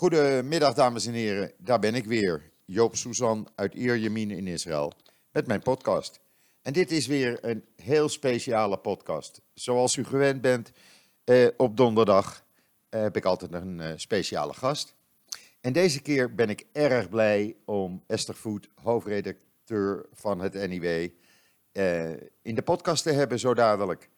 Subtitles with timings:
[0.00, 1.52] Goedemiddag, dames en heren.
[1.58, 2.50] Daar ben ik weer.
[2.64, 4.92] Joop Suzan uit Ierjemien in Israël.
[5.32, 6.20] Met mijn podcast.
[6.62, 9.40] En dit is weer een heel speciale podcast.
[9.54, 10.70] Zoals u gewend bent,
[11.24, 12.44] eh, op donderdag
[12.88, 14.94] eh, heb ik altijd een eh, speciale gast.
[15.60, 21.08] En deze keer ben ik erg blij om Esther Voet, hoofdredacteur van het NIW,
[21.72, 22.10] eh,
[22.42, 24.08] in de podcast te hebben zo dadelijk.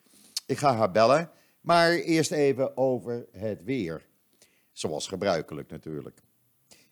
[0.47, 1.31] Ik ga haar bellen,
[1.61, 4.11] maar eerst even over het weer.
[4.83, 6.19] Zoals gebruikelijk natuurlijk.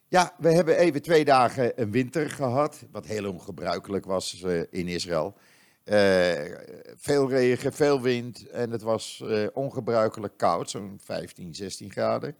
[0.09, 4.89] Ja, we hebben even twee dagen een winter gehad, wat heel ongebruikelijk was uh, in
[4.89, 5.35] Israël.
[5.85, 6.33] Uh,
[6.97, 12.34] veel regen, veel wind en het was uh, ongebruikelijk koud, zo'n 15, 16 graden.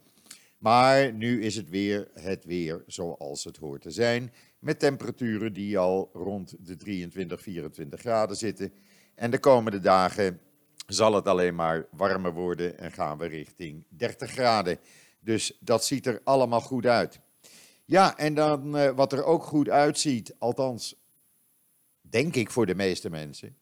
[0.57, 5.77] Maar nu is het weer het weer zoals het hoort te zijn, met temperaturen die
[5.77, 8.73] al rond de 23, 24 graden zitten.
[9.15, 10.39] En de komende dagen
[10.87, 14.77] zal het alleen maar warmer worden en gaan we richting 30 graden.
[15.23, 17.19] Dus dat ziet er allemaal goed uit.
[17.85, 20.95] Ja, en dan uh, wat er ook goed uitziet, althans
[22.01, 23.55] denk ik voor de meeste mensen,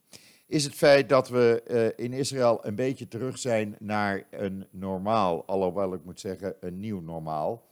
[0.46, 5.46] is het feit dat we uh, in Israël een beetje terug zijn naar een normaal,
[5.46, 7.68] alhoewel ik moet zeggen een nieuw normaal.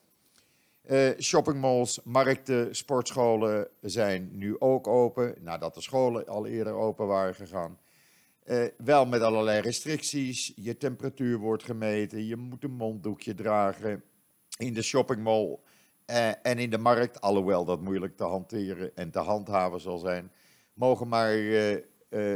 [0.86, 7.36] Uh, shoppingmalls, markten, sportscholen zijn nu ook open, nadat de scholen al eerder open waren
[7.36, 7.78] gegaan.
[8.48, 10.52] Uh, wel met allerlei restricties.
[10.56, 12.26] Je temperatuur wordt gemeten.
[12.26, 14.04] Je moet een monddoekje dragen.
[14.58, 15.60] In de shoppingmall
[16.06, 20.32] uh, en in de markt, alhoewel dat moeilijk te hanteren en te handhaven zal zijn,
[20.74, 22.36] mogen maar uh,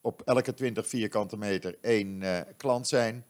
[0.00, 2.22] op elke 20 vierkante meter één
[2.56, 3.24] klant zijn.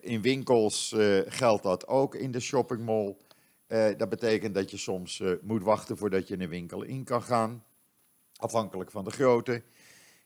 [0.00, 0.94] in winkels
[1.26, 3.16] geldt dat ook in de shoppingmall.
[3.96, 7.64] dat betekent dat je soms moet wachten voordat je in een winkel in kan gaan,
[8.36, 9.62] afhankelijk van de grootte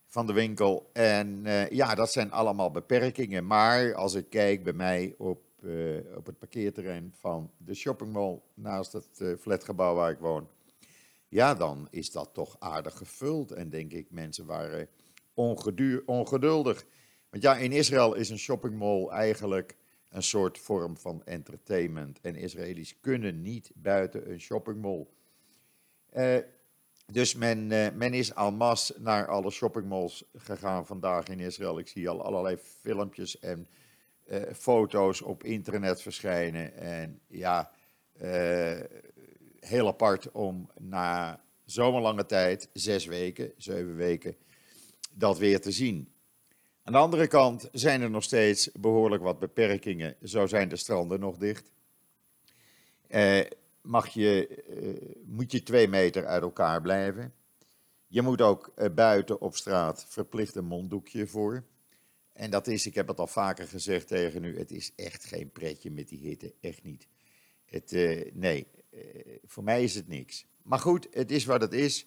[0.09, 0.91] van de winkel.
[0.93, 3.47] En uh, ja, dat zijn allemaal beperkingen.
[3.47, 8.93] Maar als ik kijk bij mij op, uh, op het parkeerterrein van de shoppingmall naast
[8.93, 10.49] het uh, flatgebouw waar ik woon.
[11.29, 13.53] Ja, dan is dat toch aardig gevuld.
[13.53, 14.89] En denk ik, mensen waren
[16.05, 16.87] ongeduldig.
[17.31, 19.77] Want ja, in Israël is een shoppingmall eigenlijk
[20.09, 22.21] een soort vorm van entertainment.
[22.21, 25.07] En Israëli's kunnen niet buiten een shoppingmall.
[27.13, 31.79] Dus men, uh, men is en masse naar alle shoppingmalls gegaan vandaag in Israël.
[31.79, 33.69] Ik zie al allerlei filmpjes en
[34.27, 36.77] uh, foto's op internet verschijnen.
[36.77, 37.71] En ja,
[38.23, 38.81] uh,
[39.61, 44.37] heel apart om na zo'n lange tijd, zes weken, zeven weken,
[45.13, 46.13] dat weer te zien.
[46.83, 50.17] Aan de andere kant zijn er nog steeds behoorlijk wat beperkingen.
[50.23, 51.71] Zo zijn de stranden nog dicht
[53.83, 57.35] mag je, uh, moet je twee meter uit elkaar blijven.
[58.07, 61.65] Je moet ook uh, buiten op straat verplicht een monddoekje voor.
[62.33, 65.51] En dat is, ik heb het al vaker gezegd tegen u, het is echt geen
[65.51, 67.09] pretje met die hitte, echt niet.
[67.65, 68.67] Het, uh, nee,
[69.45, 70.47] voor mij is het niks.
[70.63, 72.07] Maar goed, het is wat het is.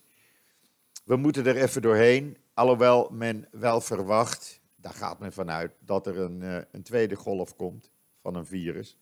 [1.03, 6.17] We moeten er even doorheen, alhoewel men wel verwacht, daar gaat men vanuit, dat er
[6.17, 8.97] een, een tweede golf komt van een virus.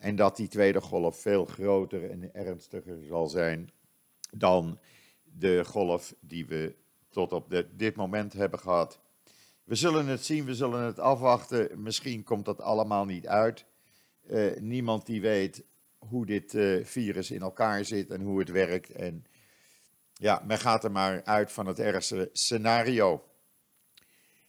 [0.00, 3.70] En dat die tweede golf veel groter en ernstiger zal zijn
[4.30, 4.78] dan
[5.22, 6.74] de golf die we
[7.08, 9.00] tot op dit moment hebben gehad.
[9.64, 11.82] We zullen het zien, we zullen het afwachten.
[11.82, 13.64] Misschien komt dat allemaal niet uit.
[14.30, 15.64] Uh, niemand die weet
[15.98, 18.90] hoe dit uh, virus in elkaar zit en hoe het werkt.
[18.90, 19.26] En
[20.12, 23.24] ja, men gaat er maar uit van het ergste scenario.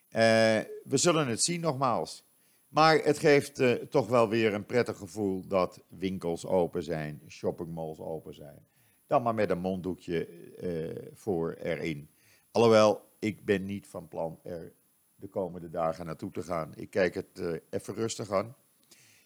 [0.10, 2.24] Uh, we zullen het zien nogmaals.
[2.72, 8.00] Maar het geeft uh, toch wel weer een prettig gevoel dat winkels open zijn, shoppingmalls
[8.00, 8.66] open zijn.
[9.08, 10.28] Dan maar met een monddoekje
[10.58, 12.10] uh, voor erin.
[12.52, 14.74] Alhoewel, ik ben niet van plan er
[15.16, 16.72] de komende dagen naartoe te gaan.
[16.76, 18.56] Ik kijk het uh, even rustig aan.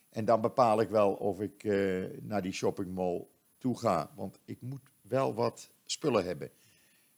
[0.10, 1.64] En dan bepaal ik wel of ik
[2.22, 3.28] naar die shoppingmall
[3.58, 4.12] toe ga.
[4.16, 6.52] Want ik moet wel wat spullen hebben.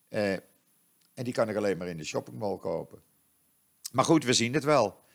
[0.10, 0.44] en
[1.14, 3.02] die kan ik alleen maar in de shoppingmall kopen.
[3.92, 5.06] Maar goed, we zien het wel.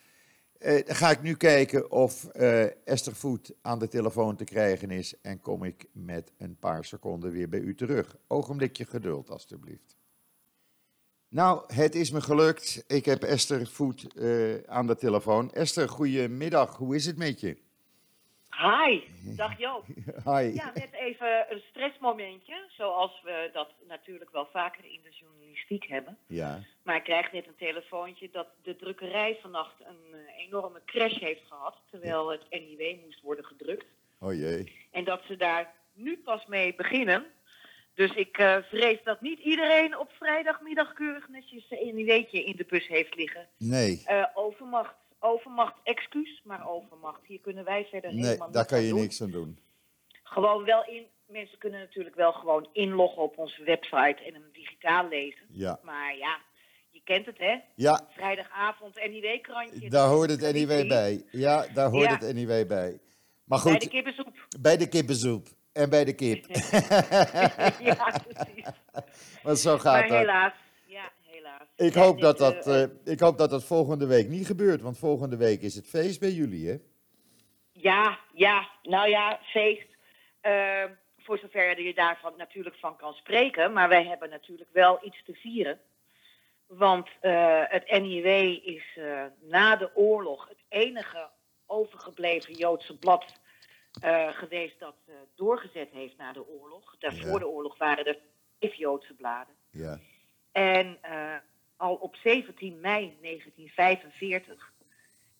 [0.62, 5.20] Dan ga ik nu kijken of uh, Esther Voet aan de telefoon te krijgen is
[5.20, 8.16] en kom ik met een paar seconden weer bij u terug.
[8.26, 9.96] Ogenblikje geduld, alstublieft.
[11.28, 12.84] Nou, het is me gelukt.
[12.86, 15.52] Ik heb Esther Voet uh, aan de telefoon.
[15.52, 16.76] Esther, goedemiddag.
[16.76, 17.56] Hoe is het met je?
[18.60, 19.00] Hi,
[19.36, 19.84] dag Joop.
[20.30, 20.54] Hi.
[20.54, 26.18] Ja, net even een stressmomentje, zoals we dat natuurlijk wel vaker in de journalistiek hebben.
[26.26, 26.60] Ja.
[26.82, 31.46] Maar ik krijg net een telefoontje dat de drukkerij vannacht een uh, enorme crash heeft
[31.48, 33.86] gehad, terwijl het NIW moest worden gedrukt.
[34.18, 34.72] Oh jee.
[34.90, 37.26] En dat ze daar nu pas mee beginnen.
[37.94, 42.66] Dus ik uh, vrees dat niet iedereen op vrijdagmiddag keurig netjes zijn NIW'tje in de
[42.68, 43.48] bus heeft liggen.
[43.58, 44.02] Nee.
[44.06, 47.20] Uh, overmacht overmacht, excuus, maar overmacht.
[47.26, 49.00] Hier kunnen wij verder Nee, helemaal daar kan je doen.
[49.00, 49.58] niks aan doen.
[50.22, 51.06] Gewoon wel in.
[51.26, 55.46] Mensen kunnen natuurlijk wel gewoon inloggen op onze website en hem digitaal lezen.
[55.48, 56.38] Ja, Maar ja,
[56.90, 57.56] je kent het hè?
[57.74, 59.90] ja Vrijdagavond NIW-krantje.
[59.90, 61.24] daar hoort het NIW bij.
[61.30, 62.18] Ja, daar hoort Ja.
[62.26, 63.00] het NIW bij.
[63.44, 64.46] Maar Bij de goed, kippensoep.
[64.60, 66.44] bij de kippensoep en bij de kip.
[67.88, 68.66] ja, precies.
[69.42, 70.18] Want zo gaat Maar dat.
[70.18, 70.52] helaas.
[71.82, 74.98] Ik hoop, dat dat, eh, eh, ik hoop dat dat volgende week niet gebeurt, want
[74.98, 76.76] volgende week is het feest bij jullie, hè?
[77.72, 79.88] Ja, ja, nou ja, feest.
[80.40, 80.84] Eh,
[81.18, 83.72] voor zover je daarvan natuurlijk van kan spreken.
[83.72, 85.80] Maar wij hebben natuurlijk wel iets te vieren.
[86.66, 87.08] Want
[87.68, 88.26] het NIW
[88.64, 88.98] is
[89.40, 91.28] na de oorlog het enige
[91.66, 93.24] overgebleven Joodse blad
[94.30, 94.94] geweest dat
[95.34, 96.96] doorgezet heeft na de oorlog.
[96.98, 97.38] Daarvoor Ja.
[97.38, 98.18] de oorlog waren er
[98.60, 99.54] vijf Joodse bladen.
[99.70, 99.98] Ja.
[100.52, 100.98] En
[101.82, 104.72] al op 17 mei 1945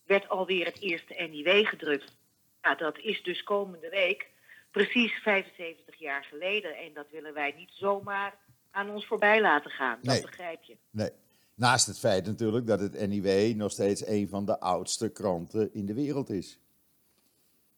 [0.06, 2.16] werd alweer het eerste NIW gedrukt.
[2.62, 4.30] Ja, dat is dus komende week
[4.70, 6.76] precies 75 jaar geleden.
[6.76, 8.34] En dat willen wij niet zomaar
[8.70, 9.98] aan ons voorbij laten gaan.
[10.02, 10.20] Nee.
[10.20, 10.76] Dat begrijp je.
[10.90, 11.10] Nee.
[11.54, 15.86] Naast het feit natuurlijk dat het NIW nog steeds een van de oudste kranten in
[15.86, 16.60] de wereld is.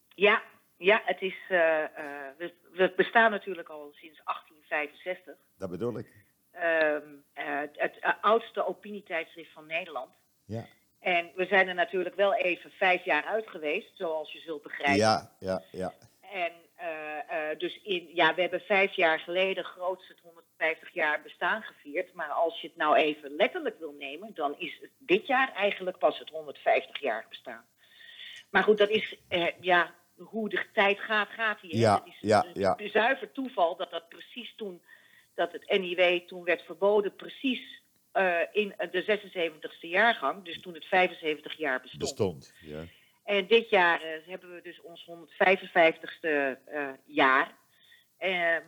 [0.09, 0.43] Ja,
[0.77, 1.91] ja het is, eh, eh,
[2.39, 5.35] we, we bestaan natuurlijk al sinds 1865.
[5.59, 6.24] Dat bedoel ik.
[6.55, 7.03] Ehm,
[7.33, 10.11] eh, het eh, oudste opinietijdschrift van Nederland.
[10.45, 10.65] Ja,
[11.01, 14.97] En we zijn er natuurlijk wel even vijf jaar uit geweest, zoals je zult begrijpen.
[14.97, 15.63] ja, ja.
[15.71, 15.93] ja.
[16.33, 21.63] En eh, dus in, ja, we hebben vijf jaar geleden groots het 150 jaar bestaan
[21.63, 22.15] gevierd.
[22.15, 25.99] Maar als je het nou even letterlijk wil nemen, dan is het dit jaar eigenlijk
[25.99, 27.65] pas het 150 jaar bestaan.
[28.51, 29.17] Maar goed, dat is
[29.61, 31.77] ja, hoe de tijd gaat, gaat hier.
[31.77, 32.77] Ja, Het is ja, ja.
[32.93, 34.83] zuiver toeval dat dat precies toen,
[35.35, 37.83] dat het NIW toen werd verboden, precies
[38.15, 40.45] eh, in de 76e jaargang.
[40.45, 42.03] Dus toen het 75 jaar bestond.
[42.03, 42.53] Bestond.
[42.61, 42.85] Ja.
[43.25, 47.63] En dit jaar eh, hebben we dus ons 155ste eh, jaar.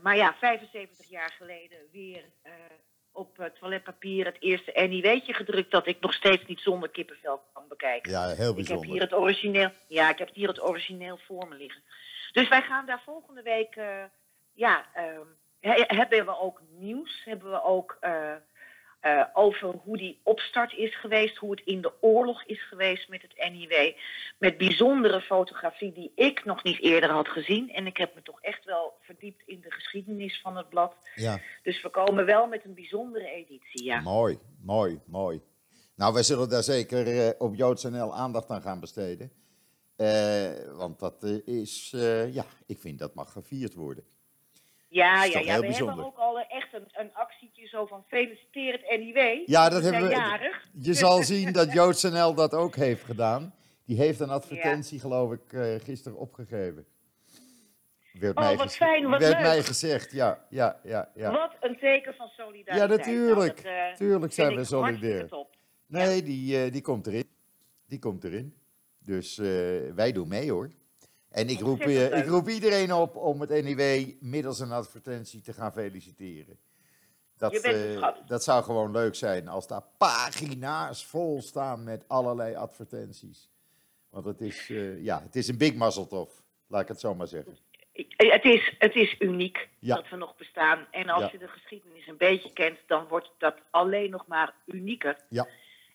[0.03, 2.25] Maar ja, 75 jaar geleden weer
[3.13, 8.13] op toiletpapier het eerste NIW'tje gedrukt dat ik nog steeds niet zonder kippenvel kan bekijken.
[8.13, 9.01] ja, heel ik heb hier bijzonder.
[9.01, 9.71] het origineel.
[9.89, 11.83] Ja, ik heb hier het origineel voor me liggen.
[12.33, 13.75] Dus wij gaan daar volgende week.
[14.53, 15.27] ja, ehm,
[15.75, 17.23] he- hebben we ook nieuws?
[17.25, 18.33] Hebben we ook eh,
[19.01, 23.23] eh, over hoe die opstart is geweest, hoe het in de oorlog is geweest met
[23.23, 23.93] het NIW.
[24.39, 27.71] Met bijzondere fotografie die ik nog niet eerder had gezien.
[27.73, 30.95] En ik heb me toch echt wel verdiept in de geschiedenis van het blad.
[31.15, 34.01] Ja, Dus we komen wel met een bijzondere editie, ja.
[34.01, 35.41] mooi, mooi, mooi.
[35.97, 39.31] Nou, wij zullen daar zeker eh, op JoodsNL aandacht aan gaan besteden.
[40.77, 41.95] Want dat is,
[42.31, 44.05] ja, ik vind dat mag gevierd worden.
[44.89, 45.55] Ja, ja, ja.
[45.55, 45.95] We bijzonder.
[45.95, 49.43] hebben ook al eh, echt een, een actietje zo van feliciteer het NIW.
[49.47, 50.09] Ja, dat hebben we.
[50.15, 50.67] jarig.
[50.81, 53.55] Je zal zien dat JoodsNL dat ook heeft gedaan.
[53.85, 56.87] Die heeft een advertentie, geloof ik, eh, gisteren opgegeven.
[58.13, 59.43] Werd Oh, mij wat fijn, wat werd leuk.
[59.43, 61.31] mij gezegd, ja, ja, ja, ja.
[61.33, 62.91] Wat een teken van solidariteit.
[62.91, 63.63] Ja, natuurlijk.
[63.63, 65.29] Nou, dat, eh, Tuurlijk zijn we solidair.
[65.87, 67.29] Nee, die, die komt erin.
[67.89, 68.55] Die komt erin.
[68.99, 69.37] Dus
[69.95, 70.71] wij doen mee hoor.
[71.37, 75.73] En ik roep, ik roep iedereen op om het NIW middels een advertentie te gaan
[75.73, 76.59] feliciteren.
[77.37, 83.51] Dat, eh, dat zou gewoon leuk zijn als daar pagina's vol staan met allerlei advertenties.
[84.09, 87.27] Want het is, eh, ja, het is een big mazzeltof, laat ik het zo maar
[87.27, 87.57] zeggen.
[88.17, 89.95] Het is, het is uniek Ja.
[89.95, 90.87] dat we nog bestaan.
[90.91, 91.29] En als Ja.
[91.33, 95.17] je de geschiedenis een beetje kent, dan wordt dat alleen nog maar unieker.
[95.29, 95.47] Ja.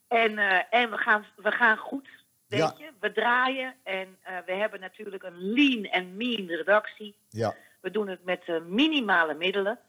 [0.08, 2.10] En, eh, en we, gaan, we gaan goed,
[2.52, 2.76] weet Ja.
[2.78, 2.92] je.
[3.00, 7.16] We draaien en eh, we hebben natuurlijk een lean en mean redactie.
[7.30, 9.80] Ja, We doen het met eh, minimale middelen.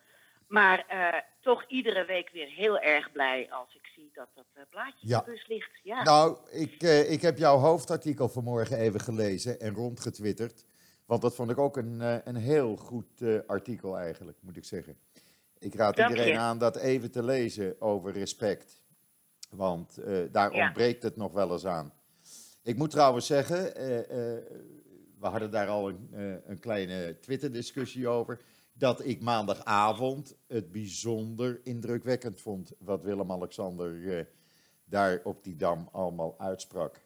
[0.46, 1.08] Maar eh,
[1.40, 5.18] toch iedere week weer heel erg blij als ik zie dat dat blaadje Ja.
[5.18, 5.70] in de bus ligt.
[5.82, 6.02] Ja.
[6.02, 10.64] Nou, ik, ik heb jouw hoofdartikel vanmorgen even gelezen en rondgetwitterd.
[11.06, 14.96] Want dat vond ik ook een, een heel goed artikel eigenlijk, moet ik zeggen.
[15.58, 16.38] Ik raad Dank iedereen je.
[16.38, 18.80] aan dat even te lezen over respect.
[19.50, 19.98] Want
[20.32, 20.64] daar Ja.
[20.64, 21.92] ontbreekt het nog wel eens aan.
[22.62, 24.42] Ik moet trouwens zeggen, eh, eh,
[25.18, 28.40] we hadden daar al een, eh, een kleine Twitter-discussie over.
[28.72, 34.26] Dat ik maandagavond het bijzonder indrukwekkend vond wat Willem-Alexander
[34.84, 37.00] daar op die dam allemaal uitsprak.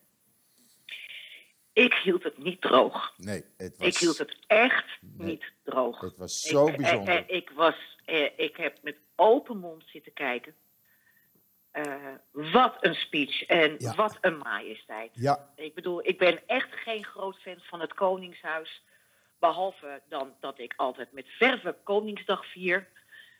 [1.72, 3.12] Ik hield het niet droog.
[3.16, 5.26] Nee, het was, Ik hield het echt Nee.
[5.26, 6.00] niet droog.
[6.00, 7.30] het was zo ik, bijzonder.
[7.30, 10.54] ik, was, eh, ik heb met open mond zitten kijken.
[11.76, 11.94] Eh,
[12.30, 13.94] wat een speech en Ja.
[13.94, 15.10] wat een majesteit.
[15.12, 18.82] Ja, Ik bedoel, ik ben echt geen groot fan van het Koningshuis.
[19.38, 22.88] Behalve dan dat ik altijd met verve Koningsdag vier.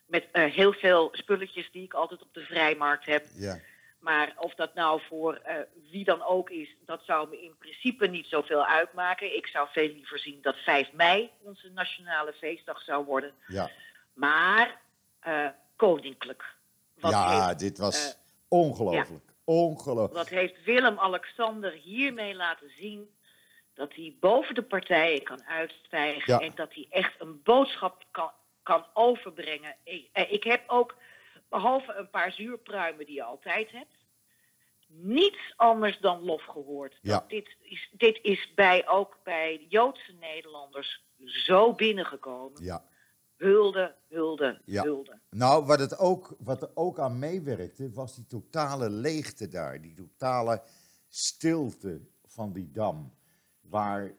[0.06, 3.26] Met eh, heel veel spulletjes die ik altijd op de vrijmarkt heb.
[3.34, 3.58] ja,
[3.98, 5.56] Maar of dat nou voor eh,
[5.90, 9.36] wie dan ook is, dat zou me in principe niet zoveel uitmaken.
[9.36, 13.32] Ik zou veel liever zien dat 5 mei onze nationale feestdag zou worden.
[13.46, 13.70] Ja,
[14.14, 14.80] Maar
[15.76, 16.54] koninklijk.
[17.00, 18.18] Wat, ja heeft, dit was
[18.56, 19.34] ongelooflijk.
[19.44, 20.12] Ongelooflijk.
[20.14, 23.14] wat heeft Willem-Alexander hiermee laten zien?
[23.74, 26.40] Dat hij boven de partijen kan uitstijgen Ja.
[26.40, 28.30] en dat hij echt een boodschap kan,
[28.62, 29.76] kan overbrengen.
[29.84, 30.96] Ik, eh, ik heb ook,
[31.48, 33.96] behalve een paar zuurpruimen die je altijd hebt,
[34.86, 36.98] niets anders dan lof gehoord.
[37.02, 37.18] Ja.
[37.18, 42.64] Dat dit, is, dit is bij, ook bij Joodse Nederlanders zo binnengekomen.
[42.64, 42.84] Ja.
[43.36, 44.82] Hulde, hulde, Ja.
[44.82, 45.18] hulde.
[45.30, 49.80] Nou, wat, het ook, wat er ook aan meewerkte, was die totale leegte daar.
[49.80, 50.62] Die totale
[51.08, 53.14] stilte van die dam.
[53.60, 54.10] Waar eh,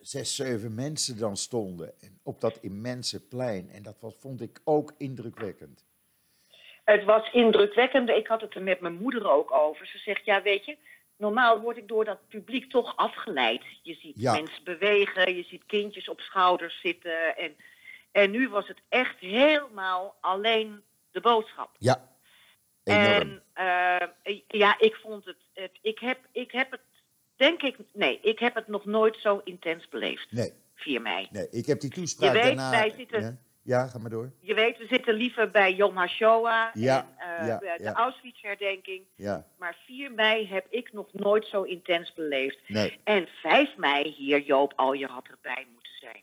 [0.00, 2.00] zes, zeven mensen dan stonden.
[2.00, 3.70] En op dat immense plein.
[3.70, 5.84] En dat was, vond ik ook indrukwekkend.
[6.84, 8.08] Het was indrukwekkend.
[8.08, 9.86] Ik had het er met mijn moeder ook over.
[9.86, 10.76] Ze zegt, ja weet je,
[11.16, 13.62] normaal word ik door dat publiek toch afgeleid.
[13.82, 14.32] Je ziet Ja.
[14.32, 17.36] mensen bewegen, je ziet kindjes op schouders zitten.
[17.36, 17.56] En,
[18.22, 21.70] en nu was het echt helemaal alleen de boodschap.
[21.78, 22.08] Ja,
[22.84, 23.40] enorm.
[23.54, 26.80] En eh, ja, ik vond het, het ik, heb, ik heb het,
[27.36, 30.32] denk ik, nee, ik heb het nog nooit zo intens beleefd.
[30.32, 31.28] Nee, 4 mei.
[31.30, 32.70] nee, ik heb die toespraak Je weet, daarna...
[32.70, 34.32] wij zitten- Ja, ja, ga maar door.
[34.40, 37.92] Je weet, we zitten liever bij Yom HaShoah Ja, en eh, ja, de ja.
[37.92, 39.04] Auschwitz-herdenking.
[39.14, 42.58] Ja, Maar 4 mei heb ik nog nooit zo intens beleefd.
[42.68, 46.22] nee, En 5 mei, hier Joop Alje had erbij moeten zijn.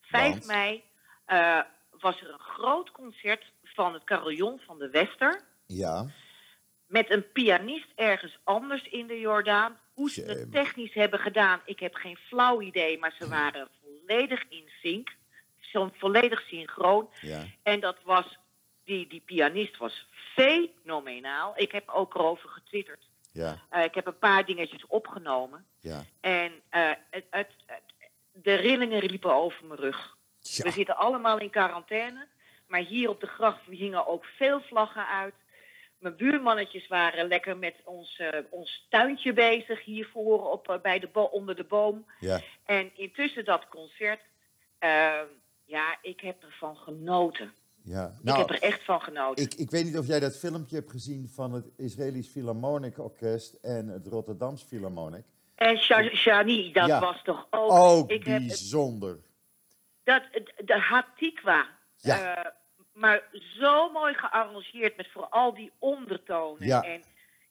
[0.00, 0.46] 5 Want?
[0.46, 0.82] mei
[1.30, 1.60] eh,
[2.00, 5.42] was er een groot concert van het carillon van de Wester.
[5.66, 6.06] ja,
[6.86, 9.78] Met een pianist ergens anders in de Jordaan.
[9.94, 12.98] Hoe ze het technisch hebben gedaan, ik heb geen flauw idee.
[12.98, 15.08] Maar ze waren volledig in sync.
[15.60, 17.10] Zo volledig synchroon.
[17.20, 18.38] ja, En dat was,
[18.84, 21.52] die, die pianist was fenomenaal.
[21.56, 23.08] Ik heb ook erover getwitterd.
[23.32, 25.66] ja, Eh, ik heb een paar dingetjes opgenomen.
[25.80, 26.04] ja.
[26.20, 27.82] En eh, het, het, het-
[28.32, 30.16] de rillingen liepen over mijn rug.
[30.42, 32.26] We zitten allemaal in quarantaine.
[32.68, 35.34] Maar hier op de gracht hingen ook veel vlaggen uit.
[35.98, 41.30] Mijn buurmannetjes waren lekker met ons, eh, ons tuintje bezig hiervoor op, eh, bij de
[41.30, 42.06] onder de boom.
[42.20, 42.40] ja.
[42.64, 44.20] En intussen dat concert,
[44.78, 45.20] eh,
[45.64, 47.52] ja, ik heb ervan genoten.
[47.82, 48.06] ja.
[48.18, 49.44] ik Nou, heb er echt van genoten.
[49.44, 53.52] Ik, ik weet niet of jij dat filmpje hebt gezien van het Israëlisch Philharmonic Orkest
[53.54, 55.24] en het Rotterdams Philharmonic.
[55.54, 57.00] En Sha- Shani, dat Ja.
[57.00, 57.70] was toch ook...
[57.70, 59.18] Ook ik heb het- bijzonder.
[60.12, 61.66] Dat, de Hatikwa.
[61.96, 62.34] Ja.
[62.36, 62.50] eh,
[62.92, 66.66] maar zo mooi gearrangeerd met vooral die ondertonen.
[66.66, 66.82] Ja.
[66.82, 67.02] En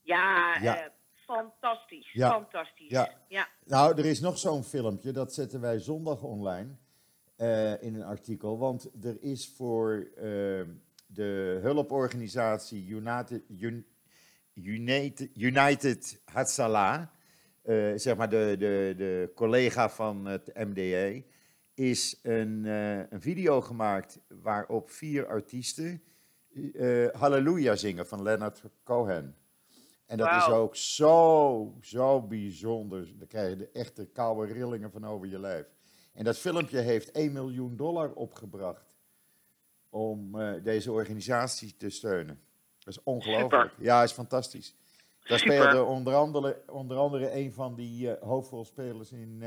[0.02, 0.78] ja, Ja.
[0.78, 0.86] eh,
[1.26, 2.12] fantastisch.
[2.12, 2.30] Ja.
[2.30, 2.90] Fantastisch.
[2.90, 3.10] Ja.
[3.28, 3.48] ja.
[3.66, 6.76] Nou, er is nog zo'n filmpje, dat zetten wij zondag online
[7.38, 8.58] eh, in een artikel.
[8.60, 10.08] Want er is voor
[11.08, 13.88] de hulporganisatie United, Un-
[14.54, 17.08] United, United Hatzalah,
[17.96, 21.22] zeg maar de, de, de collega van het MDA,
[21.80, 26.04] is een, eh, een video gemaakt waarop vier artiesten
[26.74, 29.36] eh Halleluja zingen van Leonard Cohen.
[30.06, 33.18] En dat is ook zo, zo bijzonder.
[33.18, 35.66] Dan krijg je de echte koude rillingen van over je lijf.
[36.14, 38.94] En dat filmpje heeft 1 miljoen dollar opgebracht
[39.90, 42.40] om eh, deze organisatie te steunen.
[42.80, 43.70] Dat is ongelooflijk.
[43.70, 43.86] Super.
[43.86, 44.76] Ja, is fantastisch.
[45.24, 45.54] Daar Super.
[45.54, 49.44] speelde onder andere, onder andere een van die hoofdrolspelers in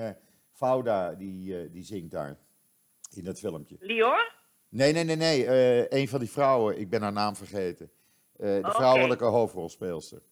[0.67, 2.37] Fauda, die, eh, die zingt daar
[3.15, 3.77] in dat filmpje.
[3.81, 4.33] Lior?
[4.69, 5.47] Nee, nee, nee, nee.
[5.47, 7.91] eh, een van die vrouwen, ik ben haar naam vergeten.
[8.37, 8.71] Eh, de Oké.
[8.71, 10.23] vrouwelijke hoofdrolspeelster.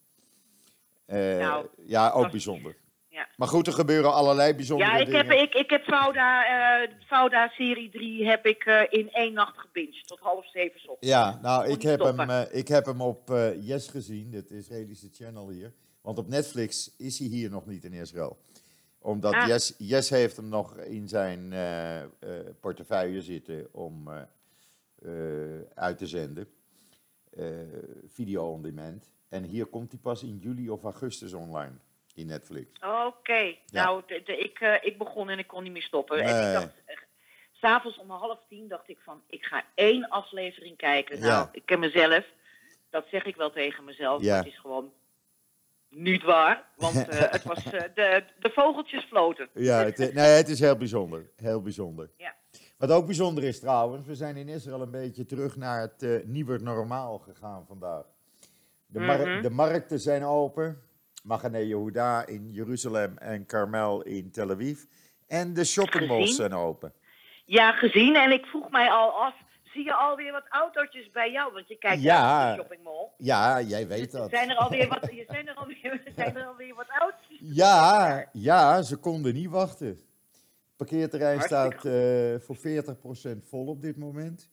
[1.07, 2.77] Nou, ja, ook bijzonder.
[3.09, 3.29] Ja.
[3.37, 5.27] Maar goed, er gebeuren allerlei bijzondere Ja, ik dingen.
[5.27, 10.07] heb, ik, ik heb Fauda, eh, Fauda serie 3 heb ik in één nacht gebinged.
[10.07, 11.09] Tot half zeven ochtends.
[11.09, 12.57] Ja, nou, ik heb, hem, stoppen.
[12.57, 13.29] ik heb hem op
[13.61, 15.73] Yes gezien, het Israëlische channel hier.
[16.03, 18.39] Want op Netflix is hij hier nog niet in Israël.
[19.03, 19.59] Omdat Ah.
[19.79, 22.09] yes heeft hem nog in zijn eh, eh,
[22.61, 26.49] portefeuille zitten om eh, uit te zenden.
[28.09, 29.11] Video on demand.
[29.29, 31.73] En hier komt hij pas in juli of augustus online
[32.15, 32.69] in Netflix.
[33.07, 33.33] Oké,
[33.67, 33.85] Ja.
[33.85, 36.19] nou, de, de- ik, ik begon en ik kon niet meer stoppen.
[36.23, 36.73] En ik dacht,
[37.53, 41.19] s'avonds om half tien dacht ik van, ik ga één aflevering kijken.
[41.19, 41.27] Ja.
[41.27, 42.25] Nou, ik ken mezelf,
[42.91, 44.29] dat zeg ik wel tegen mezelf, Ja.
[44.35, 44.93] maar het is gewoon
[45.91, 46.65] niet waar.
[46.77, 49.49] Want eh, het was, eh, de, de vogeltjes floten.
[49.55, 51.31] Ja, het, nee, het is heel bijzonder.
[51.37, 52.11] Heel bijzonder.
[52.17, 52.35] Ja.
[52.79, 56.11] Wat ook bijzonder is trouwens, we zijn in Israël een beetje terug naar het eh,
[56.25, 58.05] nieuwe normaal gegaan vandaag.
[58.87, 59.43] De, mar- Mhm.
[59.43, 60.83] de markten zijn open.
[61.23, 64.83] Magane Yehuda in Jeruzalem en Carmel in Tel Aviv.
[65.27, 66.93] En de shoppingmalls zijn open.
[67.45, 68.17] Ja, gezien.
[68.17, 69.35] En ik vroeg mij al af,
[69.73, 71.53] zie je alweer wat autootjes bij jou?
[71.53, 72.21] Want je kijkt Ja.
[72.23, 73.09] naar de shoppingmall.
[73.17, 74.31] Ja, jij weet dat.
[74.31, 77.39] Zijn er alweer wat, zijn er alweer, zijn er alweer wat autootjes?
[77.41, 79.87] Ja, ja, ze konden niet wachten.
[79.87, 84.51] Het parkeerterrein Hartstikke staat eh, voor 40% vol op dit moment.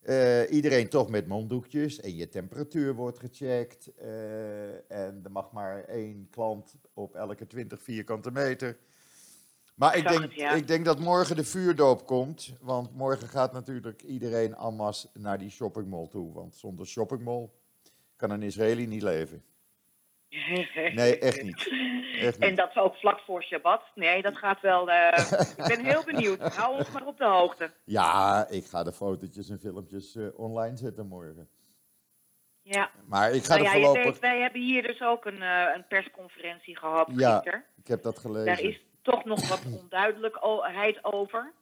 [0.00, 3.94] Eh, iedereen toch met monddoekjes en je temperatuur wordt gecheckt.
[3.94, 8.78] eh, en er mag maar één klant op elke 20 vierkante meter.
[9.80, 10.50] Maar ik denk, het, ja.
[10.52, 12.56] ik denk dat morgen de vuurdoop komt.
[12.60, 16.32] Want morgen gaat natuurlijk iedereen en masse naar die shoppingmall toe.
[16.32, 17.48] Want zonder shoppingmall
[18.16, 19.42] kan een Israëli niet leven.
[20.94, 21.68] Nee, echt niet.
[22.20, 23.82] Echt En dat ook vlak voor Shabbat.
[23.94, 24.90] Nee, dat gaat wel.
[24.90, 26.40] eh, ik ben heel benieuwd.
[26.56, 27.70] Hou ons maar op de hoogte.
[27.84, 31.48] Ja, ik ga de fotootjes en filmpjes eh, online zetten morgen.
[32.62, 32.90] Ja.
[33.06, 34.10] Maar ik ga Nou er ja, je voorlopig...
[34.12, 37.34] weet, wij hebben hier dus ook een, eh, een persconferentie gehad Ja.
[37.34, 37.64] gisteren.
[37.76, 38.46] Ik heb dat gelezen.
[38.46, 41.52] Daar is toch nog wat onduidelijkheid over.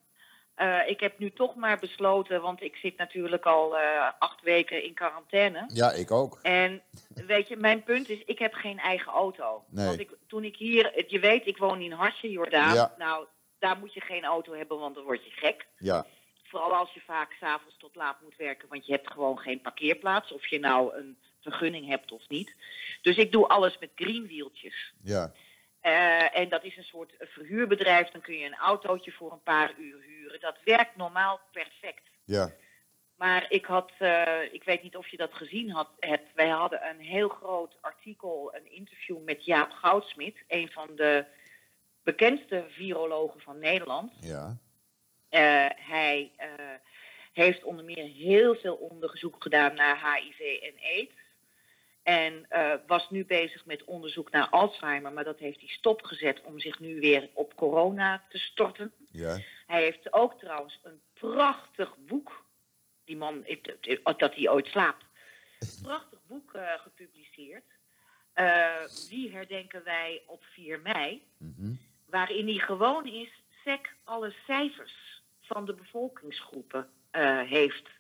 [0.55, 4.85] Eh, ik heb nu toch maar besloten, want ik zit natuurlijk al eh, acht weken
[4.85, 5.65] in quarantaine.
[5.73, 6.39] Ja, ik ook.
[6.43, 6.83] En
[7.27, 9.65] weet je, mijn punt is, ik heb geen eigen auto.
[9.69, 9.87] Nee.
[9.87, 12.75] Want ik, toen ik hier, je weet, ik woon in Harsje, Jordaan.
[12.75, 12.95] Ja.
[12.99, 13.27] Nou,
[13.59, 15.67] daar moet je geen auto hebben, want dan word je gek.
[15.77, 16.07] Ja,
[16.49, 20.33] Vooral als je vaak s'avonds tot laat moet werken, want je hebt gewoon geen parkeerplaats.
[20.33, 22.55] Of je nou een vergunning hebt of niet.
[23.03, 24.93] Dus ik doe alles met greenwieltjes.
[25.03, 25.33] ja,
[25.89, 28.09] Eh, en dat is een soort verhuurbedrijf.
[28.09, 30.41] Dan kun je een autootje voor een paar uur huren.
[30.41, 32.03] Dat werkt normaal perfect.
[32.25, 32.51] ja.
[33.17, 36.35] Maar ik had, eh, ik weet niet of je dat gezien had, hebt.
[36.35, 41.25] Wij hadden een heel groot artikel, een interview met Jaap Goudsmit, een van de
[42.03, 44.13] bekendste virologen van Nederland.
[44.21, 44.57] ja.
[45.29, 46.33] Eh, hij
[47.33, 51.15] heeft onder meer heel veel onderzoek gedaan naar HIV en AIDS.
[52.09, 56.61] En eh, was nu bezig met onderzoek naar Alzheimer, maar dat heeft hij stopgezet om
[56.61, 58.93] zich nu weer op corona te storten.
[59.11, 59.39] ja.
[59.67, 62.45] Hij heeft ook trouwens een prachtig boek.
[63.05, 65.05] Die man, ik- dat hij ooit slaapt.
[65.59, 67.65] Een prachtig boek eh, gepubliceerd.
[68.33, 68.77] Eh,
[69.09, 71.23] die herdenken wij op 4 mei.
[71.39, 71.73] Mhm.
[72.07, 73.31] Waarin hij gewoon is,
[73.65, 77.93] sec alle cijfers van de bevolkingsgroepen eh, heeft eh,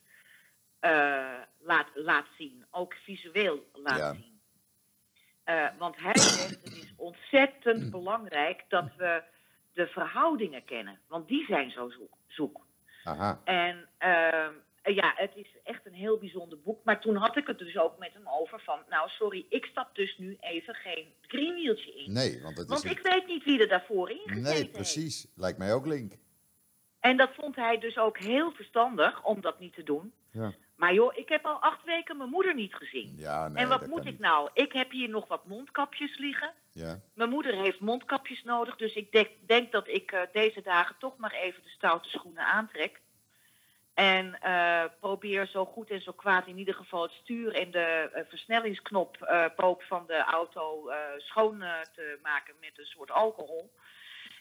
[1.58, 2.64] laat, laat zien.
[2.70, 4.12] Ook visueel laat Ja.
[4.12, 4.40] zien.
[5.44, 9.22] Eh, want hij zegt, het is ontzettend belangrijk dat we
[9.72, 10.98] de verhoudingen kennen.
[11.06, 12.16] Want die zijn zo zoek.
[12.26, 12.66] zoek.
[13.04, 13.40] Aha.
[13.44, 16.84] En ehm, ja, het is echt een heel bijzonder boek.
[16.84, 18.78] Maar toen had ik het dus ook met hem over van...
[18.88, 22.12] Nou, sorry, ik stap dus nu even geen greenwieltje in.
[22.12, 22.68] Nee, want het.
[22.68, 24.72] Want ik weet niet wie er daarvoor ingezeten Nee, heeft.
[24.72, 25.26] precies.
[25.34, 26.12] Lijkt mij ook link.
[27.00, 30.12] En dat vond hij dus ook heel verstandig om dat niet te doen.
[30.32, 30.52] Ja.
[30.78, 33.14] Maar joh, ik heb al acht weken mijn moeder niet gezien.
[33.16, 34.18] Ja, nee, en wat moet ik niet.
[34.18, 34.50] nou?
[34.52, 36.52] Ik heb hier nog wat mondkapjes liggen.
[36.72, 40.96] Ja, Mijn moeder heeft mondkapjes nodig, dus ik denk, denk dat ik eh, deze dagen
[40.98, 43.00] toch maar even de stoute schoenen aantrek.
[43.94, 48.10] En eh, probeer zo goed en zo kwaad in ieder geval het stuur en de
[48.12, 49.16] eh, versnellingsknop
[49.78, 51.58] van de auto schoon
[51.94, 53.70] te maken met een soort alcohol.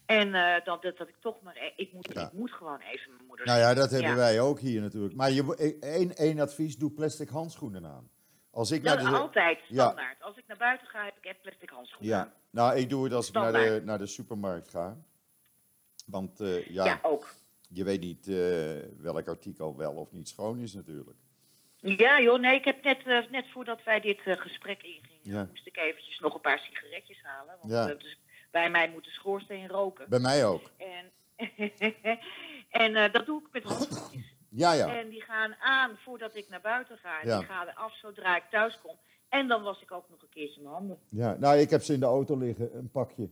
[0.07, 2.25] En eh, dat, dat, dat ik toch maar, e- ik moet, Ja.
[2.25, 4.15] ik moet gewoon even mijn moeder nou ja, dat hebben Ja.
[4.15, 5.15] wij ook hier natuurlijk.
[5.15, 8.09] Maar je, één, één advies, doe plastic handschoenen aan.
[8.51, 9.83] Als ik Dat naar is de, altijd Ja.
[9.83, 10.21] standaard.
[10.21, 12.25] Als ik naar buiten ga, heb ik echt plastic handschoenen aan.
[12.25, 14.97] ja, nou, ik doe het als ik naar de, naar de supermarkt ga.
[16.05, 17.33] Want eh, ja, Ja, ook.
[17.69, 18.35] je weet niet eh,
[18.97, 21.17] welk artikel wel of niet schoon is natuurlijk.
[21.79, 25.47] Ja, joh, nee, ik heb net, eh, net voordat wij dit eh, gesprek ingingen, Ja.
[25.49, 27.55] moest ik eventjes nog een paar sigaretjes halen.
[27.61, 27.89] Want Ja.
[27.89, 28.19] eh, dus
[28.59, 30.09] bij mij moet de schoorsteen roken.
[30.09, 30.61] Bij mij ook.
[30.77, 31.11] En,
[32.83, 34.35] en eh, dat doe ik met handschoentjes.
[34.49, 34.97] Ja, ja.
[34.99, 37.21] En die gaan aan voordat ik naar buiten ga.
[37.21, 37.37] En Ja.
[37.37, 38.95] die gaan af zodra ik thuis kom.
[39.29, 40.99] En dan was ik ook nog een keertje mijn handen.
[41.09, 43.29] Ja, nou, ik heb ze in de auto liggen, een pakje.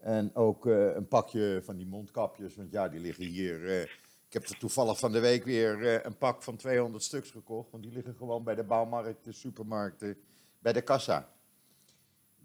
[0.00, 3.66] En ook eh, een pakje van die mondkapjes, want ja, die liggen hier.
[3.68, 3.82] eh,
[4.26, 7.82] ik heb er toevallig van de week weer een pak van 200 stuks gekocht, want
[7.82, 10.16] die liggen gewoon bij de bouwmarkt, de supermarkten,
[10.58, 11.28] bij de kassa.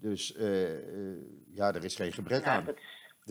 [0.02, 0.72] Dus eh,
[1.12, 1.18] eh,
[1.54, 2.64] ja, er is geen gebrek Nou, aan.
[2.64, 2.76] dat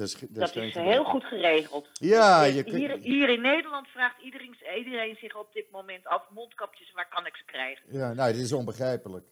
[0.07, 1.89] is, dat is heel goed geregeld.
[1.93, 6.05] Ja, Dus je kunt- hier, hier in Nederland vraagt iedereen, iedereen zich op dit moment
[6.07, 7.85] af: mondkapjes, waar kan ik ze krijgen?
[7.93, 9.25] Ja, nou, dit is onbegrijpelijk.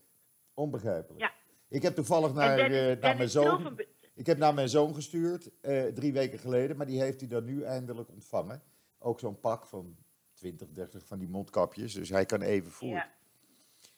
[0.54, 1.22] Onbegrijpelijk.
[1.22, 1.32] Ja.
[1.70, 3.80] Ik heb toevallig naar, eh, naar mijn zoon.
[4.16, 7.46] Ik heb naar mijn zoon gestuurd, eh, drie weken geleden, maar die heeft hij dan
[7.46, 8.64] nu eindelijk ontvangen.
[9.00, 9.98] Ook zo'n pak van
[10.34, 12.98] 20, 30 van die mondkapjes, dus hij kan even voeren.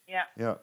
[0.06, 0.30] Ja.
[0.36, 0.44] ja.
[0.44, 0.62] Ja,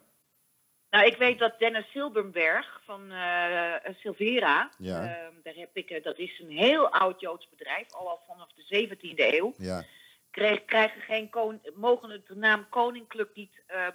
[0.91, 5.01] Nou, ik weet dat Dennis Silberberg van eh, Silvera, Ja.
[5.03, 8.49] ehm, daar heb ik, eh, dat is een heel oud Joods bedrijf, al, al vanaf
[8.53, 9.83] de 17e eeuw, ja,
[10.31, 13.87] kreeg, krijgen geen kon, mogen het de naam koninklijk niet eh,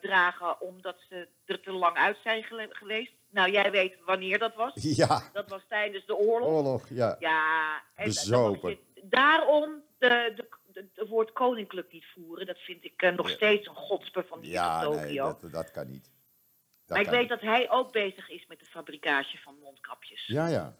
[0.00, 3.12] dragen omdat ze er te lang uit zijn gele- geweest.
[3.30, 4.72] Nou, jij weet wanneer dat was.
[5.02, 5.22] ja.
[5.32, 6.48] Dat was tijdens de oorlog.
[6.48, 7.16] Oorlog, ja.
[7.18, 12.46] Ja, en je- daarom de, de, het woord koninklijk niet voeren.
[12.46, 13.34] Dat vind ik nog Ja.
[13.34, 15.00] steeds een godspe van die Ja, Tokio.
[15.00, 16.10] nee, dat, dat kan niet.
[16.88, 20.26] Maar ik weet dat hij ook bezig is met de fabricage van mondkapjes.
[20.26, 20.76] Ja, ja,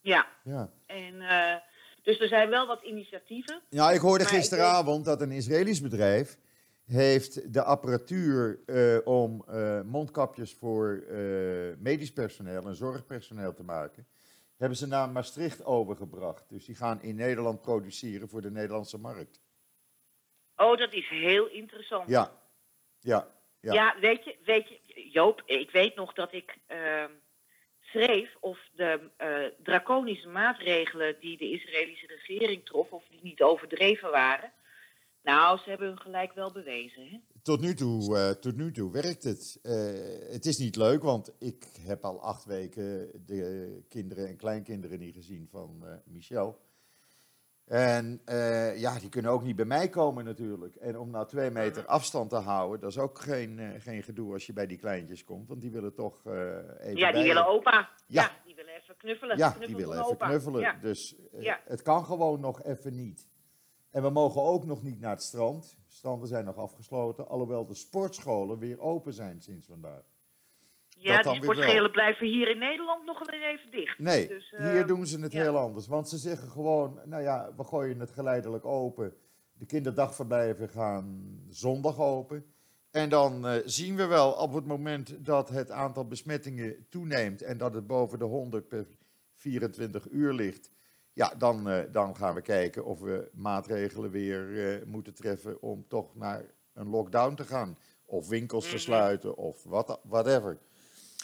[0.00, 0.70] Ja, ja.
[0.86, 1.56] en eh,
[2.02, 3.62] dus er zijn wel wat initiatieven.
[3.68, 6.38] Ja, ik hoorde ik gisteravond dat een Israëlisch bedrijf
[6.84, 11.04] heeft de apparatuur eh, om eh, mondkapjes voor
[11.78, 14.06] medisch personeel en zorgpersoneel te maken,
[14.56, 16.48] hebben ze naar Maastricht overgebracht.
[16.48, 19.40] Dus die gaan in Nederland produceren voor de Nederlandse markt.
[20.56, 22.08] Oh, dat is heel interessant.
[22.08, 22.32] Ja,
[23.00, 23.72] ja, ja.
[23.72, 27.10] Ja, weet, je, weet je, Joop, ik weet nog dat ik ehm,
[27.80, 34.10] schreef of de eh, draconische maatregelen die de Israëlische regering trof, of die niet overdreven
[34.10, 34.52] waren.
[35.22, 37.08] Nou, ze hebben hun gelijk wel bewezen.
[37.08, 37.18] Hè?
[37.42, 39.58] Tot nu toe, eh, tot nu toe werkt het.
[39.62, 44.98] Eh, het is niet leuk, want ik heb al acht weken de kinderen en kleinkinderen
[44.98, 46.58] niet gezien van Michel.
[47.68, 50.76] En eh, ja, die kunnen ook niet bij mij komen natuurlijk.
[50.76, 54.32] En om nou twee meter afstand te houden, dat is ook geen, eh, geen gedoe
[54.32, 55.48] als je bij die kleintjes komt.
[55.48, 56.32] Want die willen toch eh,
[56.80, 57.90] even Ja, die willen opa.
[58.06, 58.22] Ja.
[58.22, 58.30] Ja.
[58.44, 59.36] die willen even knuffelen.
[59.38, 60.26] Ja, Knuffel die willen even opa.
[60.26, 60.60] knuffelen.
[60.60, 60.78] Ja.
[60.80, 61.60] Dus Ja.
[61.64, 63.28] het kan gewoon nog even niet.
[63.90, 65.76] En we mogen ook nog niet naar het strand.
[65.86, 70.02] Stranden zijn nog afgesloten, alhoewel de sportscholen weer open zijn sinds vandaag.
[71.00, 71.34] Ja, die wel.
[71.42, 73.98] sportschelen blijven hier in Nederland nog weer even dicht.
[73.98, 75.42] Nee, Dus, eh, hier doen ze het ja.
[75.42, 75.86] heel anders.
[75.86, 79.14] Want ze zeggen gewoon, nou ja, we gooien het geleidelijk open.
[79.52, 82.44] De kinderdagverblijven gaan zondag open.
[82.90, 87.58] En dan eh, zien we wel op het moment dat het aantal besmettingen toeneemt en
[87.58, 88.86] dat het boven de 100 per
[89.34, 90.70] 24 uur ligt.
[91.12, 96.14] Ja, dan, eh, dan gaan we kijken of we maatregelen weer moeten treffen om toch
[96.14, 97.78] naar een lockdown te gaan.
[98.04, 98.78] Of winkels te Mhm.
[98.78, 100.58] sluiten of wat, whatever.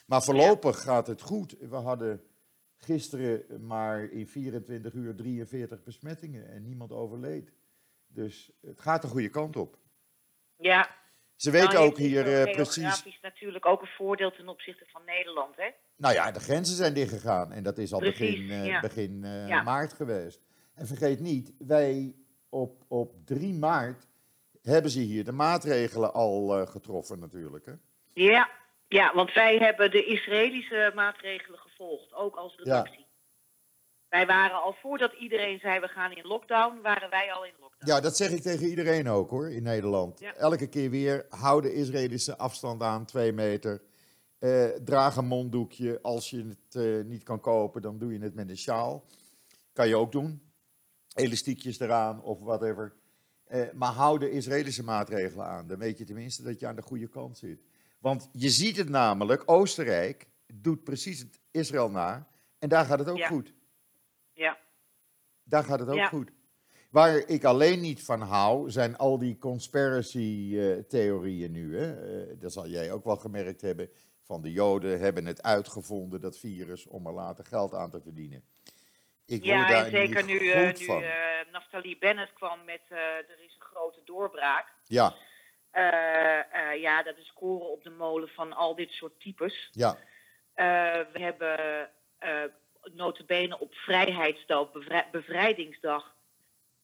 [0.04, 1.56] Maar voorlopig gaat het goed.
[1.60, 2.22] We hadden
[2.76, 7.52] gisteren maar in 24 uur 43 besmettingen en niemand overleed.
[8.06, 9.78] Dus het gaat de goede kant op.
[10.56, 10.88] Ja,
[11.36, 12.74] Ze weten nou ook hier eh, precies.
[12.74, 15.70] geografisch natuurlijk ook een voordeel ten opzichte van Nederland, hè?
[15.96, 18.80] Nou ja, de grenzen zijn dichtgegaan en dat is al Precies, begin, eh, ja.
[18.80, 19.62] begin Ja.
[19.62, 20.40] maart geweest.
[20.74, 22.14] En vergeet niet, wij
[22.48, 24.06] op, op 3 maart
[24.62, 27.66] hebben ze hier de maatregelen al getroffen natuurlijk.
[27.66, 27.72] Hè?
[28.12, 28.48] Ja,
[28.88, 33.06] ja, want wij hebben de Israëlische maatregelen gevolgd, ook als redactie.
[34.08, 37.90] Wij waren al voordat iedereen zei we gaan in lockdown, waren wij al in lockdown.
[37.90, 40.20] Ja, dat zeg ik tegen iedereen ook hoor, in Nederland.
[40.20, 40.34] Ja.
[40.34, 43.82] Elke keer weer, hou de Israëlische afstand aan, twee meter.
[44.38, 45.98] Eh, draag een monddoekje.
[46.02, 49.04] Als je het eh, niet kan kopen, dan doe je het met een sjaal.
[49.72, 50.42] Kan je ook doen.
[51.14, 52.94] Elastiekjes eraan of whatever.
[53.44, 55.66] Eh, maar hou de Israëlische maatregelen aan.
[55.66, 57.60] Dan weet je tenminste dat je aan de goede kant zit.
[58.04, 62.28] Want je ziet het namelijk, Oostenrijk doet precies het Israël na.
[62.58, 63.26] En daar gaat het ook Ja.
[63.26, 63.54] goed.
[64.32, 64.58] Ja.
[65.44, 66.06] Daar gaat het ook Ja.
[66.08, 66.30] goed.
[66.90, 71.78] Waar ik alleen niet van hou, zijn al die conspiracy-theorieën nu.
[71.78, 72.20] Hè?
[72.22, 73.90] Eh, dat zal jij ook wel gemerkt hebben.
[74.22, 78.44] Van de Joden hebben het uitgevonden, dat virus, om er later geld aan te verdienen.
[79.26, 82.80] Ik Ja, word daar en zeker nu, eh, goed nu eh, Naftali Bennett kwam met
[82.88, 84.72] eh, er is een grote doorbraak.
[84.84, 85.22] Ja, Eh, eh,
[86.80, 89.68] ja, dat is koren op de molen van al dit soort types.
[89.72, 89.96] ja,
[90.54, 92.42] Eh, we hebben eh
[92.94, 96.14] notabene op Vrijheidsdag, bevrij- Bevrijdingsdag,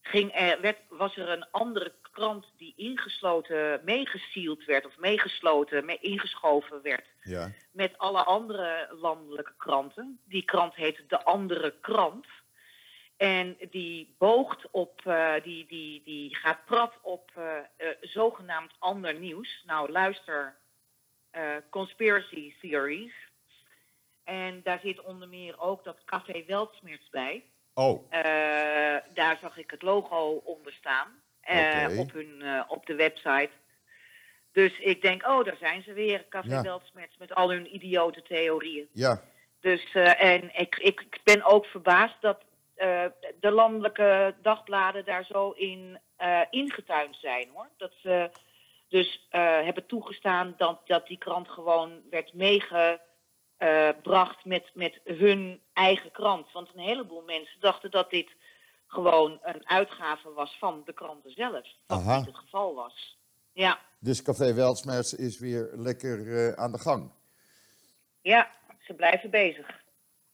[0.01, 5.99] ging er, werd, was er een andere krant die ingesloten, meegesield werd of meegesloten, mee,
[6.01, 7.53] ingeschoven werd ja.
[7.73, 10.21] met alle andere landelijke kranten.
[10.25, 12.27] Die krant heet De Andere Krant.
[13.21, 19.15] En die boogt op, eh, die, die, die gaat prat op eh, eh, zogenaamd ander
[19.15, 19.63] nieuws.
[19.67, 20.57] Nou, luister,
[21.71, 23.13] conspiracy theories.
[24.25, 27.45] En daar zit onder meer ook dat Café Weltsmerts bij.
[27.75, 28.11] Oh,
[29.15, 31.09] daar zag ik het logo onder staan.
[31.99, 33.51] op, hun, op de website.
[34.53, 36.27] Dus ik denk, oh, daar zijn ze weer.
[36.29, 36.63] Café Ja.
[36.63, 38.89] Weltsmerts met al hun idiote theorieën.
[38.93, 39.23] ja,
[39.61, 42.49] Dus, en ik, ik, ik ben ook verbaasd dat
[42.81, 43.05] eh,
[43.41, 47.69] de landelijke dagbladen daar zo in eh, ingetuind zijn hoor.
[47.77, 48.31] Dat ze
[48.89, 56.11] dus eh, hebben toegestaan dat, dat die krant gewoon werd meegebracht met, met hun eigen
[56.11, 56.53] krant.
[56.53, 58.31] Want een heleboel mensen dachten dat dit
[58.87, 61.67] gewoon een uitgave was van de kranten zelf.
[61.87, 63.19] Wat niet het geval was.
[63.53, 67.13] Ja, dus Café Weltsmerts is weer lekker aan de gang.
[68.23, 69.80] ja ze blijven bezig.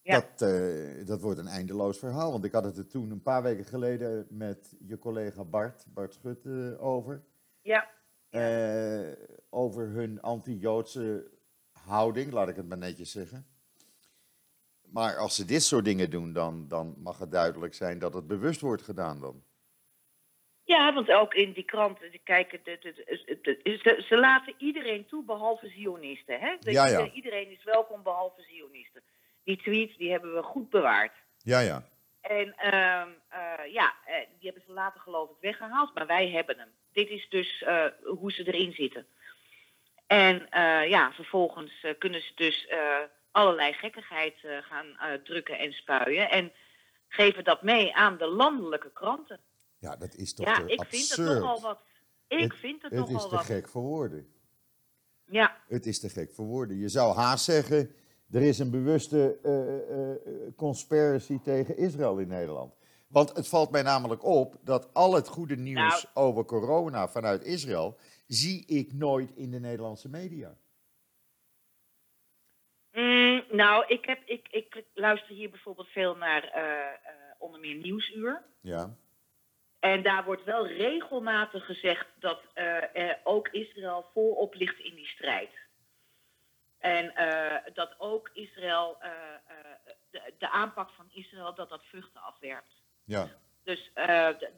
[0.07, 0.21] Ja.
[0.21, 2.31] Dat, eh, dat wordt een eindeloos verhaal.
[2.33, 6.14] Want ik had het er toen een paar weken geleden met je collega Bart, Bart
[6.14, 7.23] Schut, eh, over.
[7.62, 7.95] Ja,
[8.31, 9.12] Eh,
[9.51, 11.31] over hun anti-Joodse
[11.73, 13.47] houding, laat ik het maar netjes zeggen.
[14.83, 18.27] Maar als ze dit soort dingen doen, dan, dan mag het duidelijk zijn dat het
[18.27, 19.42] bewust wordt gedaan dan.
[20.64, 26.40] Ja, want ook in die kranten, ze kijken, ze, ze laten iedereen toe behalve Zionisten.
[26.40, 26.57] Hè?
[26.61, 27.11] Ja, ja.
[27.11, 28.56] Iedereen is welkom behalve Zionisten.
[29.47, 31.13] Die tweets die hebben we goed bewaard.
[31.39, 31.89] Ja, ja.
[32.21, 36.59] En ehm, eh, ja, eh, die hebben ze later geloof ik weggehaald, maar wij hebben
[36.59, 36.69] hem.
[36.93, 39.07] Dit is dus eh, hoe ze erin zitten.
[40.07, 40.47] En
[40.89, 42.69] ja, vervolgens kunnen ze dus
[43.31, 46.31] allerlei gekkigheid gaan drukken en spuien.
[46.31, 46.53] En
[47.09, 49.41] geven dat mee aan de landelijke kranten.
[49.79, 51.83] Ja, dat is toch Ja, ik vind het nogal wat.
[52.29, 53.45] Ik Het- vind het, Het nogal is te wat.
[53.45, 54.33] gek voor woorden.
[55.25, 56.79] Ja, Het is te gek voor woorden.
[56.79, 57.95] Je zou haast zeggen,
[58.31, 62.75] er is een bewuste eh, eh, eh, conspiracy tegen Israël in Nederland.
[63.09, 66.27] Want het valt mij namelijk op dat al het goede nieuws Nou.
[66.27, 70.57] over corona vanuit Israël zie ik nooit in de Nederlandse media.
[72.93, 76.53] Mm, nou, ik, heb, ik, ik luister hier bijvoorbeeld veel naar
[77.39, 78.43] onder meer Nieuwsuur.
[78.61, 78.97] Ja,
[79.79, 85.51] En daar wordt wel regelmatig gezegd dat er ook Israël voorop ligt in die strijd.
[86.87, 89.57] En eh, dat ook Israël, eh, eh,
[90.11, 92.72] de, de aanpak van Israël, dat dat vruchten afwerpt.
[93.05, 93.29] ja.
[93.64, 93.90] Dus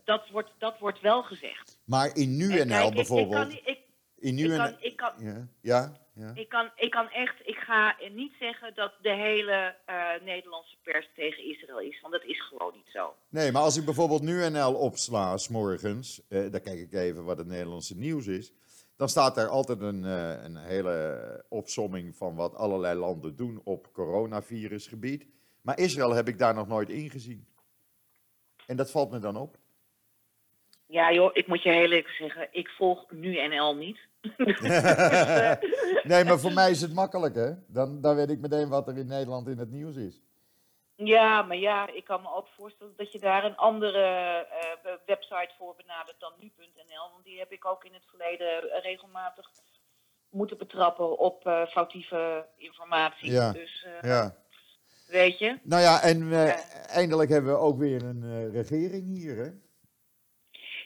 [0.04, 1.78] dat, wordt, dat wordt wel gezegd.
[1.84, 2.36] Maar in
[2.88, 3.32] ik- bijvoorbeeld.
[3.32, 3.78] Ik, kan, niet- ik,
[4.18, 6.32] in kan, ik, kan, Ja, ja, ja.
[6.34, 9.74] ik, kan, ik kan echt, ik ga niet zeggen dat de hele
[10.24, 12.00] Nederlandse pers tegen Israël is.
[12.00, 13.14] Want dat is gewoon niet zo.
[13.28, 17.38] Nee, maar als ik bijvoorbeeld NuNL opsla, s morgens, eh, dan kijk ik even wat
[17.38, 18.52] het Nederlandse nieuws is.
[18.98, 23.92] Dan staat daar altijd een, eh, een hele opsomming van wat allerlei landen doen op
[23.92, 25.26] coronavirusgebied.
[25.60, 27.46] Maar Israël heb ik daar nog nooit ingezien.
[28.66, 29.56] En dat valt me dan op.
[30.86, 33.98] Ja joh, ik moet je heel eerlijk zeggen, ik volg nu NL niet.
[36.10, 37.50] nee, maar voor mij is het makkelijk, hè?
[37.66, 40.20] Dan, dan weet ik meteen wat er in Nederland in het nieuws is.
[41.04, 44.02] Ja, maar ja, ik kan me ook voorstellen dat je daar een andere
[44.82, 47.10] eh, website voor benadert dan nu.nl.
[47.12, 49.50] Want die heb ik ook in het verleden regelmatig
[50.30, 53.30] moeten betrappen op eh, foutieve informatie.
[53.30, 54.36] Ja, Dus eh, Ja.
[55.06, 55.58] weet je.
[55.62, 56.32] Nou ja, en
[56.88, 59.50] eindelijk hebben we ook weer een regering hier, hè?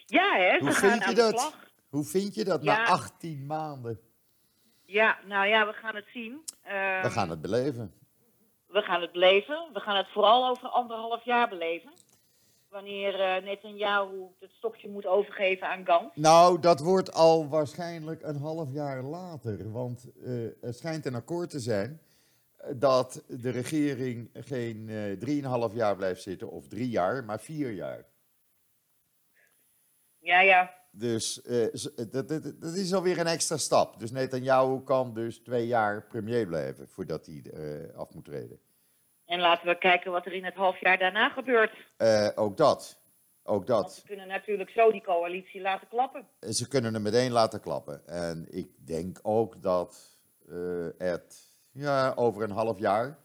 [0.05, 1.39] Ja, hè, Hoe vind je dat?
[1.39, 1.69] slag.
[1.89, 2.77] Hoe vind je dat Ja.
[2.77, 3.99] na 18 maanden?
[4.85, 6.43] Ja, nou ja, we gaan het zien.
[7.01, 7.93] We gaan het beleven.
[8.73, 9.69] We gaan het beleven.
[9.73, 11.91] We gaan het vooral over anderhalf jaar beleven.
[12.69, 16.11] Wanneer eh Netanyahu het stokje moet overgeven aan Gans.
[16.15, 19.71] Nou, dat wordt al waarschijnlijk een half jaar later.
[19.71, 22.01] Want eh, er schijnt een akkoord te zijn
[22.57, 27.71] eh, dat de regering geen eh drieënhalf jaar blijft zitten of drie jaar, maar vier
[27.71, 28.05] jaar.
[30.19, 30.81] Ja, ja.
[30.91, 31.41] Dus
[32.11, 33.99] dat, dat, dat is alweer een extra stap.
[33.99, 37.43] Dus Netanyahu kan dus twee jaar premier blijven voordat hij
[37.95, 38.59] af moet treden.
[39.33, 41.71] En laten we kijken wat er in het half jaar daarna gebeurt.
[41.97, 43.01] Eh, ook dat.
[43.43, 43.93] Ook Want dat.
[43.93, 46.27] ze kunnen natuurlijk zo die coalitie laten klappen.
[46.39, 48.07] Ze kunnen hem meteen laten klappen.
[48.07, 50.19] En ik denk ook dat
[50.49, 53.19] eh, het ja, over een half jaar,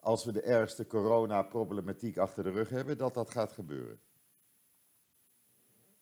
[0.00, 4.00] als we de ergste coronaproblematiek achter de rug hebben, dat dat gaat gebeuren.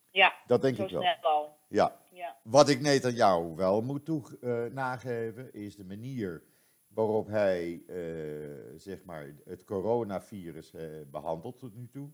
[0.09, 1.01] Ja, Dat denk zo ik wel.
[1.01, 1.57] snel al.
[1.67, 1.95] Ja.
[2.11, 2.35] Ja.
[2.43, 6.43] Wat ik Netanyahu wel moet toe, eh, nageven, is de manier
[6.95, 7.95] waarop hij eh,
[8.77, 12.09] zeg maar het coronavirus eh, behandelt tot nu toe,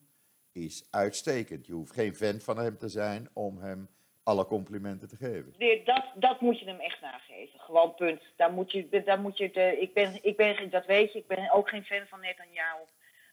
[0.51, 1.67] is uitstekend.
[1.67, 3.89] Je hoeft geen fan van hem te zijn om hem
[4.23, 5.53] alle complimenten te geven.
[5.85, 7.59] Dat, dat moet je hem echt nageven.
[7.59, 8.21] Gewoon punt.
[8.35, 11.27] Daar moet je, daar moet je de, ik, ben, ik ben, dat weet je, ik
[11.27, 12.83] ben ook geen fan van Netanyahu.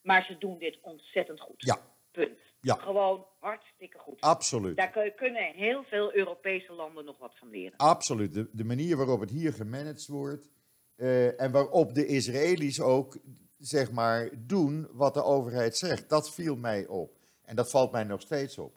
[0.02, 1.54] Maar ze doen dit ontzettend goed.
[1.64, 1.78] Ja.
[2.10, 2.38] Punt.
[2.60, 2.74] Ja.
[2.74, 4.20] Gewoon hartstikke goed.
[4.20, 4.76] Absoluut.
[4.76, 7.76] Daar kun- kunnen heel veel Europese landen nog wat van leren.
[7.78, 8.32] Absoluut.
[8.34, 10.50] De, de manier waarop het hier gemanaged wordt
[10.98, 13.16] eh, en waarop de Israëli's ook,
[13.58, 16.08] zeg maar, doen wat de overheid zegt.
[16.08, 17.16] Dat viel mij op.
[17.42, 18.72] En dat valt mij nog steeds op.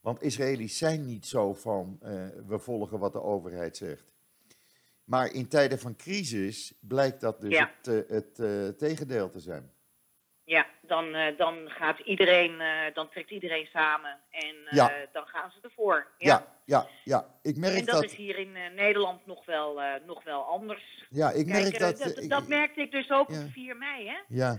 [0.00, 2.12] Want Israëli's zijn niet zo van, eh,
[2.46, 4.12] we volgen wat de overheid zegt.
[5.04, 7.72] Maar in tijden van crisis blijkt dat dus Ja.
[7.82, 8.16] het, eh,
[8.56, 9.70] het tegendeel te zijn.
[10.50, 14.92] Ja, dan, eh, dan gaat iedereen, eh, dan trekt iedereen samen en eh, Ja.
[15.12, 16.06] dan gaan ze ervoor.
[16.18, 17.26] Ja, ja, ja.
[17.42, 18.04] Ik merk En dat, dat.
[18.04, 21.04] is hier in Nederland nog wel, nog wel anders.
[21.10, 21.98] Ja, ik merk Kijk, dat.
[21.98, 23.42] dat, ik- dat merkte ik dus ook ja.
[23.44, 24.08] op 4 mei.
[24.08, 24.18] Hè?
[24.28, 24.58] Ja,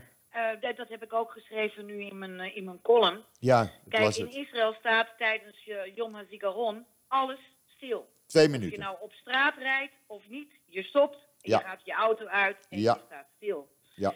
[0.61, 3.23] dat, dat heb ik ook geschreven nu in mijn, in mijn column.
[3.39, 4.31] ja, Kijk, in.
[4.31, 7.39] Israël staat tijdens uh, Yom HaZikaron alles
[7.75, 8.09] stil.
[8.25, 8.79] Twee Of je minuten.
[8.79, 11.57] nou op straat rijdt of niet, je stopt en Ja.
[11.59, 12.93] je gaat je auto uit en Ja.
[12.93, 13.69] je staat stil.
[13.95, 14.13] Ja.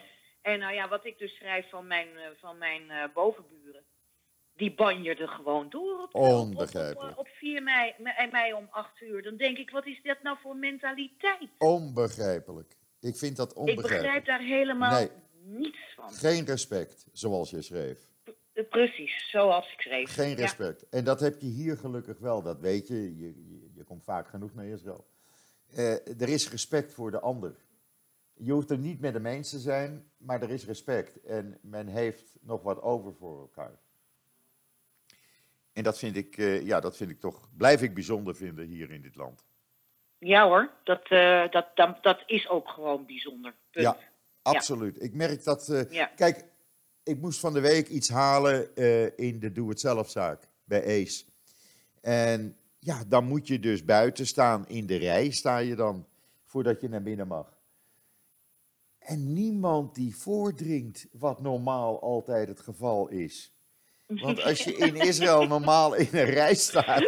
[0.52, 3.82] En nou ja, wat ik dus schrijf van mijn, eh, van mijn eh, bovenburen,
[4.56, 7.18] die banjerden gewoon door op, op, op, op, Onbegrijpelijk.
[7.18, 9.22] op 4 mei, me- mei om 8 uur.
[9.22, 11.48] Dan denk ik, wat is dat nou voor mentaliteit?
[11.58, 12.76] Onbegrijpelijk.
[13.00, 14.02] Ik vind dat Ik onbegrijpelijk.
[14.02, 15.08] begrijp daar helemaal Nee.
[15.42, 16.10] niets van.
[16.12, 17.98] Geen respect, zoals je schreef.
[18.52, 20.14] Eh, Precies, zoals ik schreef.
[20.14, 20.34] Geen Ja.
[20.36, 20.88] respect.
[20.88, 23.16] En dat heb je hier gelukkig wel, dat weet je.
[23.16, 25.06] Je, je, je komt vaak genoeg naar Israël.
[26.18, 27.64] Er is respect voor de ander.
[28.38, 31.20] Je hoeft er niet met hem eens te zijn, maar er is respect.
[31.24, 33.78] En men heeft nog wat over voor elkaar.
[35.72, 38.90] En dat vind ik, eh, ja, dat vind ik toch, blijf ik bijzonder vinden hier
[38.90, 39.44] in dit land.
[40.18, 43.54] Ja hoor, dat, eh, dat, dat, dat is ook gewoon bijzonder.
[43.70, 43.84] Punt.
[43.84, 43.96] Ja,
[44.42, 45.02] absoluut.
[45.02, 45.68] Ik merk dat.
[45.68, 46.06] eh, Ja.
[46.16, 46.44] Kijk,
[47.02, 48.74] ik moest van de week iets halen
[49.16, 51.24] in de doe-het-zelfzaak bij Ace.
[52.00, 54.68] En ja, dan moet je dus buiten staan.
[54.68, 56.06] In de rij sta je dan
[56.44, 57.55] voordat je naar binnen mag.
[59.06, 63.52] En niemand die voordringt, wat normaal altijd het geval is.
[64.06, 67.00] Want als je in Israël normaal in een rij staat.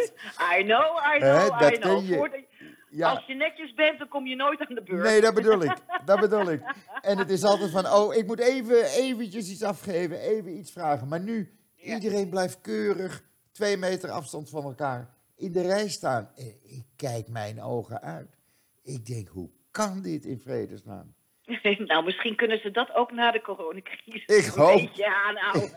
[0.57, 2.05] I know, I Hè, know, dat I know.
[2.07, 2.47] je-
[2.91, 5.03] Ja, Als je netjes bent, dan kom je nooit aan de beurt.
[5.03, 5.73] Nee, dat bedoel ik.
[6.05, 6.61] Dat bedoel ik.
[7.01, 11.07] En het is altijd van, oh, ik moet even eventjes iets afgeven, even iets vragen.
[11.07, 11.93] Maar nu, Ja.
[11.93, 16.29] iedereen blijft keurig twee meter afstand van elkaar in de rij staan.
[16.35, 18.37] En ik kijk mijn ogen uit.
[18.81, 21.13] Ik denk, hoe kan dit in vredesnaam?
[21.87, 24.79] nou, misschien kunnen ze dat ook na de coronacrisis Ik hoop.
[24.79, 25.71] beetje aanhouden.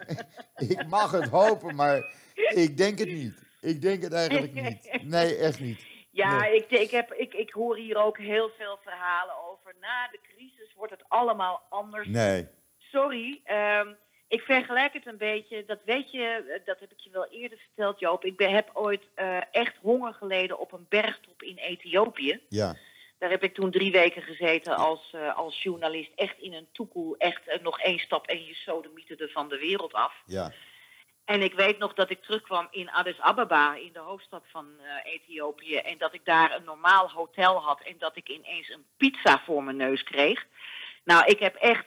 [0.68, 2.14] Ik mag het hopen, maar
[2.54, 3.42] ik denk het niet.
[3.60, 5.02] Ik denk het eigenlijk niet.
[5.02, 5.86] Nee, echt niet.
[6.10, 6.56] Ja, Nee.
[6.56, 9.74] ik, ik, heb, ik, ik hoor hier ook heel veel verhalen over.
[9.80, 12.08] Na de crisis wordt het allemaal anders.
[12.08, 12.48] Nee.
[12.78, 13.88] Sorry, ehm,
[14.28, 15.64] ik vergelijk het een beetje.
[15.64, 18.24] Dat weet je, eh, dat heb ik je wel eerder verteld, Joop.
[18.24, 22.40] Ik ben, heb ooit eh, echt honger geleden op een bergtop in Ethiopië.
[22.48, 22.74] Ja.
[23.22, 26.10] Daar heb ik toen drie weken gezeten als, eh, als journalist.
[26.14, 27.18] Echt in een toekoe.
[27.18, 30.14] Echt eh, nog één stap en je sodemieterde van de wereld af.
[30.26, 30.52] Ja.
[31.24, 35.12] En ik weet nog dat ik terugkwam in Addis Ababa, in de hoofdstad van eh,
[35.12, 35.76] Ethiopië.
[35.76, 37.80] En dat ik daar een normaal hotel had.
[37.80, 40.46] En dat ik ineens een pizza voor mijn neus kreeg.
[41.04, 41.86] Nou, ik heb echt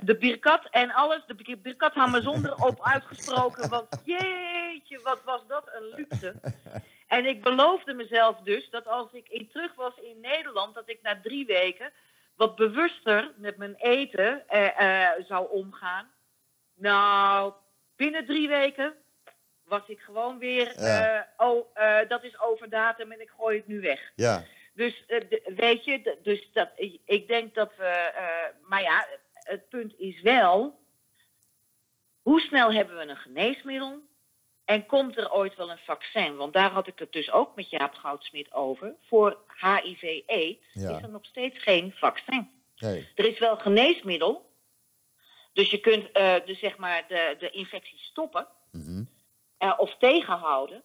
[0.00, 1.22] de birkat en alles.
[1.26, 3.68] De bir- birkat Hamazon erop uitgesproken.
[3.68, 6.34] Want jeetje, wat was dat een luxe.
[7.12, 11.02] En ik beloofde mezelf dus dat als ik in terug was in Nederland, dat ik
[11.02, 11.92] na drie weken
[12.36, 16.10] wat bewuster met mijn eten eh, eh, zou omgaan.
[16.74, 17.52] Nou,
[17.96, 18.94] binnen drie weken
[19.64, 21.26] was ik gewoon weer, Ja.
[21.36, 24.12] eh, oh, eh, dat is over datum en ik gooi het nu weg.
[24.16, 24.44] Ja.
[24.74, 25.20] Dus eh,
[25.56, 26.70] weet je, dus dat,
[27.04, 28.12] ik- denk dat we,
[28.68, 30.80] maar ja, het punt is wel,
[32.22, 34.00] hoe snel hebben we een geneesmiddel?
[34.72, 36.36] En komt er ooit wel een vaccin?
[36.36, 38.94] Want daar had ik het dus ook met Jaap Goudsmit over.
[39.06, 40.96] Voor HIV-AIDS Ja.
[40.96, 42.50] is er nog steeds geen vaccin.
[42.76, 43.08] Nee.
[43.14, 44.50] Er is wel geneesmiddel.
[45.52, 46.14] Dus je kunt
[46.46, 49.04] dus zeg maar de, de infectie stoppen Mhm.
[49.58, 50.82] eh, of tegenhouden.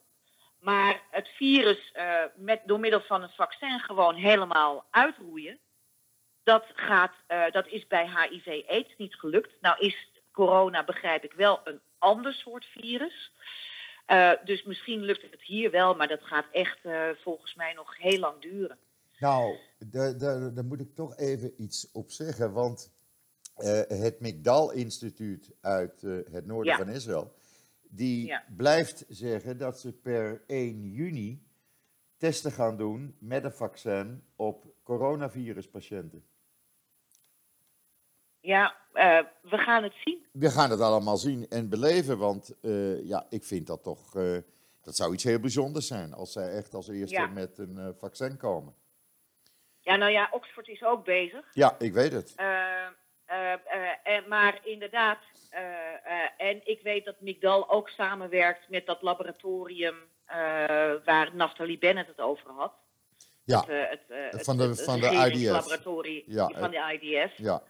[0.60, 5.60] Maar het virus eh, met, door middel van een vaccin gewoon helemaal uitroeien.
[6.44, 7.14] Dat, gaat,
[7.52, 9.52] dat is bij HIV-AIDS niet gelukt.
[9.62, 13.32] Nou is corona, begrijp ik wel, een ander soort virus.
[14.08, 17.98] Eh, dus misschien lukt het hier wel, maar dat gaat echt eh, volgens mij nog
[17.98, 18.78] heel lang duren.
[19.20, 19.58] Nou,
[20.18, 22.52] daar, moet ik toch even iets op zeggen.
[22.54, 22.92] Want
[23.56, 26.78] eh, het Migdal Instituut uit het noorden Ja.
[26.78, 27.34] van Israël,
[27.82, 28.44] die Ja.
[28.58, 31.46] blijft zeggen dat ze per 1 juni
[32.18, 36.26] testen gaan doen met een vaccin op coronaviruspatiënten.
[38.48, 40.26] Ja, eh, we gaan het zien.
[40.32, 44.38] We gaan het allemaal zien en beleven, want eh, ja, ik vind dat toch, eh,
[44.82, 47.28] dat zou iets heel bijzonders zijn als zij echt als eerste Ja.
[47.28, 48.74] met een vaccin komen.
[49.82, 51.46] Ja, nou ja, Oxford is ook bezig.
[51.54, 52.34] Ja, ik weet het.
[54.04, 55.18] En, maar inderdaad,
[56.38, 59.96] en ik weet dat Migdal ook samenwerkt met dat laboratorium
[61.06, 62.74] waar Naftali Bennett het over had.
[63.44, 67.38] Ja, Het, het, het- Van de- van de regeringslaboratorium Ja, van de IDF.
[67.38, 67.62] ja.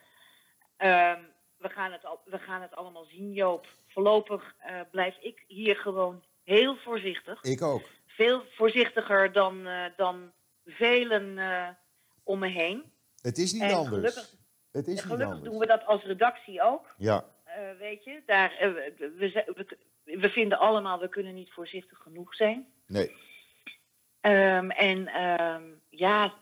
[0.78, 1.22] Ehm,
[1.58, 3.68] we, gaan het al, we gaan het allemaal zien, Joop.
[3.88, 7.42] Voorlopig eh, blijf ik hier gewoon heel voorzichtig.
[7.44, 7.82] Ik ook.
[8.06, 10.32] Veel voorzichtiger dan, eh, dan
[10.66, 11.68] velen eh,
[12.24, 12.92] om me heen.
[13.22, 13.88] Het is niet En anders.
[13.96, 14.34] gelukkig-
[14.72, 15.50] het is niet Gelukkig anders.
[15.52, 16.96] doen we dat als redactie ook.
[16.98, 17.26] Ja,
[17.80, 19.54] weet je, daar, we, we, ze-
[20.04, 22.68] we, we vinden allemaal, we kunnen niet voorzichtig genoeg zijn.
[22.88, 23.16] nee.
[24.22, 26.34] Ehm, en ehm, ja,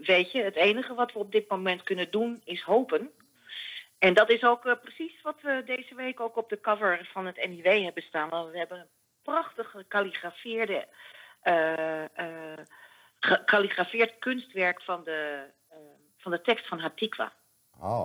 [0.00, 3.10] weet je, het enige wat we op dit moment kunnen doen is hopen.
[3.98, 7.26] En dat is ook eh, precies wat we deze week ook op de cover van
[7.26, 8.28] het NIW hebben staan.
[8.28, 8.88] Want we hebben een
[9.22, 10.88] prachtig gekalligrafeerde,
[11.40, 12.58] eh, eh,
[13.20, 15.76] gekalligrafeerd kunstwerk van de, eh,
[16.16, 17.32] van de tekst van Hatikwa
[17.80, 18.04] Oh.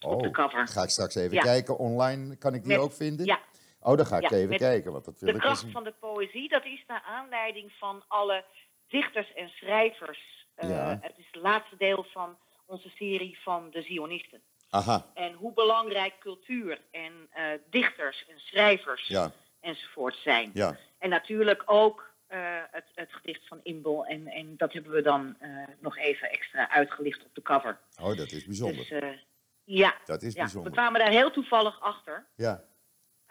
[0.00, 0.68] op de Oh, cover.
[0.68, 1.42] ga ik straks even Ja.
[1.42, 1.78] kijken.
[1.78, 3.26] Online kan ik die Met- ook vinden?
[3.26, 3.38] Ja,
[3.84, 5.84] Oh, dan ga ik Ja, even kijken, want dat wil De ik kracht eens van
[5.84, 8.44] de poëzie, dat is naar aanleiding van alle
[8.88, 10.46] dichters en schrijvers.
[10.54, 10.98] Eh, Ja.
[11.00, 14.42] Het is het laatste deel van onze serie van de Zionisten.
[14.74, 20.50] Aha, En hoe belangrijk cultuur en eh, dichters en schrijvers ja, enzovoort zijn.
[20.54, 20.76] ja.
[20.98, 22.38] En natuurlijk ook eh,
[22.70, 24.06] het, het gedicht van Imbel.
[24.06, 25.50] En, en dat hebben we dan eh,
[25.80, 27.78] nog even extra uitgelicht op de cover.
[28.00, 28.86] Oh, dat is bijzonder.
[28.88, 29.24] Dus
[29.64, 30.72] ja, Dat is ja, we bijzonder.
[30.72, 32.26] kwamen daar heel toevallig achter.
[32.36, 32.64] Ja,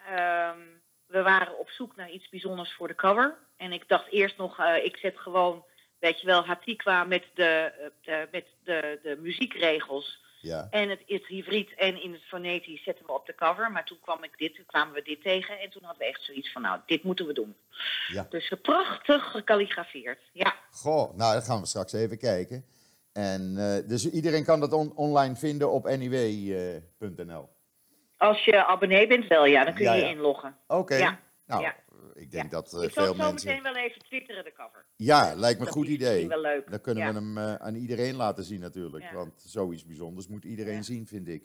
[0.07, 0.59] Ehm,
[1.07, 3.37] we waren op zoek naar iets bijzonders voor de cover.
[3.57, 5.65] En ik dacht eerst nog, ik zet gewoon,
[5.99, 7.71] weet je wel, Hatikwa met de,
[8.01, 10.23] de, met de, de muziekregels.
[10.41, 10.67] Ja.
[10.69, 13.71] En het, het hybriet en in het fonetisch zetten we op de cover.
[13.71, 15.59] Maar toen kwam ik dit, kwamen we dit tegen.
[15.59, 17.55] En toen hadden we echt zoiets van, nou, dit moeten we doen.
[18.07, 18.25] Ja.
[18.29, 20.19] Dus eh, prachtig gekalligrafeerd.
[20.33, 22.65] Ja, Goh, nou, dat gaan we straks even kijken.
[23.13, 27.49] En, eh, dus iedereen kan dat on- online vinden op niw.nl.
[28.17, 30.09] als je abonnee bent wel, ja, dan kun je Ja, je ja.
[30.09, 30.57] inloggen.
[30.67, 30.95] Oké.
[30.95, 31.75] Ja, Nou, ja.
[32.13, 32.49] Ik denk Ja.
[32.49, 33.47] dat eh, ik zal veel zo mensen...
[33.49, 34.85] meteen wel even twitteren de cover.
[34.95, 36.27] Ja, lijkt me een goed idee.
[36.27, 36.69] wel leuk.
[36.71, 37.09] Dan kunnen Ja.
[37.13, 39.03] we hem eh, aan iedereen laten zien natuurlijk.
[39.03, 39.13] Ja.
[39.13, 41.43] Want zoiets bijzonders moet iedereen zien, vind ik.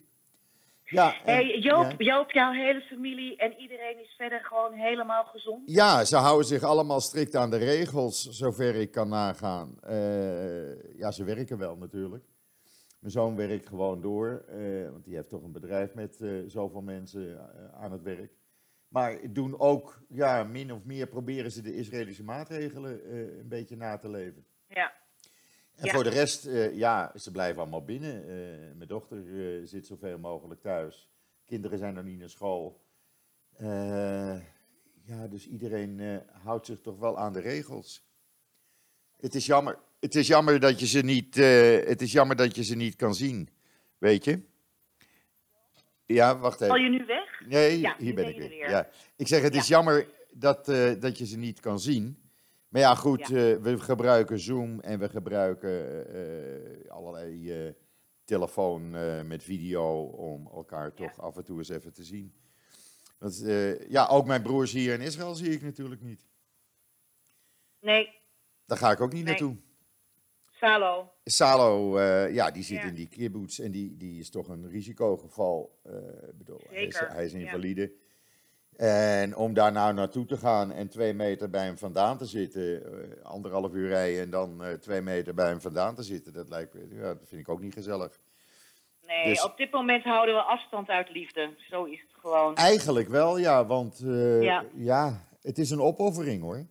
[0.84, 1.94] Ja, en- Hey, Joop.
[2.00, 5.62] Joop, jouw hele familie en iedereen is verder gewoon helemaal gezond?
[5.70, 9.76] Ja, ze houden zich allemaal strikt aan de regels, zover ik kan nagaan.
[9.80, 12.24] Eh, ja, ze werken wel natuurlijk.
[13.00, 14.44] Mijn zoon werkt gewoon door,
[14.90, 18.32] want die heeft toch een bedrijf met zoveel mensen aan het werk.
[18.88, 23.76] Maar doen ook, ja, min of meer proberen ze de Israëlische maatregelen eh, een beetje
[23.76, 24.46] na te leven.
[24.68, 24.92] Ja,
[25.74, 25.92] En Ja.
[25.92, 28.22] voor de rest, eh, ja, ze blijven allemaal binnen.
[28.22, 29.22] Eh, mijn dochter
[29.66, 31.08] zit zoveel mogelijk thuis.
[31.44, 32.84] Kinderen zijn nog niet naar school.
[35.04, 38.04] Ja, dus iedereen houdt zich toch wel aan de regels.
[39.16, 41.34] Het is jammer, het is jammer dat je ze niet,
[41.88, 43.48] het is jammer dat je ze niet kan zien,
[43.98, 44.42] weet je?
[46.06, 46.82] Ja, wacht val even.
[46.82, 47.25] je nu weg?
[47.48, 48.48] Nee, Ja, hier ben ik er weer.
[48.48, 48.70] weer.
[48.70, 48.88] Ja.
[49.16, 49.76] Ik zeg, het is Ja.
[49.76, 52.20] jammer dat, eh, dat je ze niet kan zien.
[52.68, 57.74] Maar ja, goed, eh, we gebruiken Zoom en we gebruiken eh, allerlei
[58.24, 58.90] telefoon
[59.26, 62.34] met video om elkaar toch af en toe eens even te zien.
[63.18, 63.44] Want,
[63.88, 66.26] ja, ook mijn broers hier in Israël zie ik natuurlijk niet.
[67.80, 68.08] Nee,
[68.66, 69.30] Daar ga ik ook niet Nee.
[69.32, 69.56] naartoe.
[70.60, 71.12] Salo.
[71.24, 72.84] Salo, eh, ja, die zit Ja.
[72.84, 75.78] in die kibbutz en die, die is toch een risicogeval.
[75.82, 75.92] eh,
[76.34, 77.38] bedoel, hij, is, Zeker, hij is ja.
[77.38, 77.92] invalide.
[78.76, 82.84] En om daar nou naartoe te gaan en twee meter bij hem vandaan te zitten,
[82.84, 86.76] eh, anderhalf uur rijden en dan twee meter bij hem vandaan te zitten, dat, lijkt,
[86.90, 88.20] ja, dat vind ik ook niet gezellig.
[89.06, 91.54] Nee, Dus- op dit moment houden we afstand uit liefde.
[91.70, 92.54] Zo is het gewoon.
[92.56, 93.98] Eigenlijk wel, ja, want
[94.40, 94.64] ja.
[94.74, 95.26] Ja.
[95.42, 96.66] het is een opoffering hoor.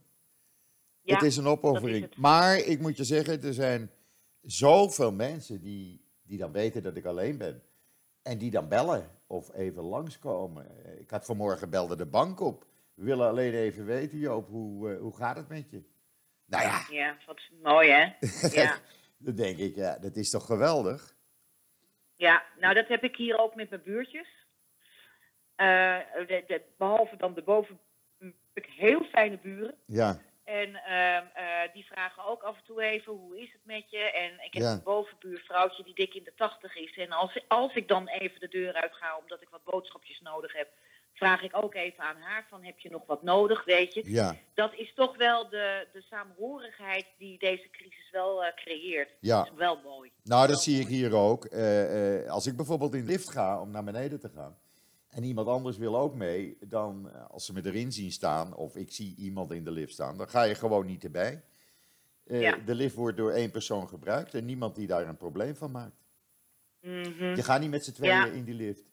[1.06, 2.10] Ja, het is een opoffering.
[2.10, 2.16] is.
[2.16, 3.92] Maar ik moet je zeggen, er zijn
[4.42, 7.62] zoveel mensen die, die dan weten dat ik alleen ben.
[8.22, 10.68] En die dan bellen of even langskomen.
[11.00, 12.66] Ik had vanmorgen belde de bank op.
[12.94, 15.84] We willen alleen even weten, Joop, hoe, eh, hoe gaat het met je?
[16.46, 18.14] Nou ja, Ja, wat mooi hè?
[18.62, 18.78] Ja.
[19.18, 21.14] dan denk ik, ja, dat is toch geweldig?
[22.16, 24.28] ja, nou dat heb ik hier ook met mijn buurtjes.
[25.56, 25.98] Eh,
[26.28, 27.80] de- de- behalve dan de boven
[28.20, 29.76] heb ik heel fijne buren.
[29.86, 33.90] Ja, En ehm, eh, die vragen ook af en toe even, hoe is het met
[33.90, 33.98] je?
[34.12, 34.72] En ik heb Ja.
[34.72, 36.98] een bovenbuurvrouwtje die dik in de tachtig is.
[36.98, 40.54] En als, als ik dan even de deur uit ga, omdat ik wat boodschapjes nodig
[40.54, 40.68] heb,
[41.14, 44.02] vraag ik ook even aan haar van, heb je nog wat nodig, weet je?
[44.06, 49.10] ja, Dat is toch wel de, de saamhorigheid die deze crisis wel eh, creëert.
[49.20, 49.38] ja.
[49.38, 50.12] Dat is wel mooi.
[50.24, 51.46] Nou, dat zie ik hier ook.
[51.46, 54.58] Eh, als ik bijvoorbeeld in de lift ga om naar beneden te gaan.
[55.16, 58.76] En iemand anders wil ook mee, dan eh, als ze me erin zien staan of
[58.76, 61.44] ik zie iemand in de lift staan, dan ga je gewoon niet erbij.
[62.24, 62.56] Eh, Ja.
[62.58, 66.04] De lift wordt door één persoon gebruikt en niemand die daar een probleem van maakt.
[66.82, 67.36] Mhm.
[67.36, 68.26] Je gaat niet met z'n tweeën Ja.
[68.26, 68.84] in die lift.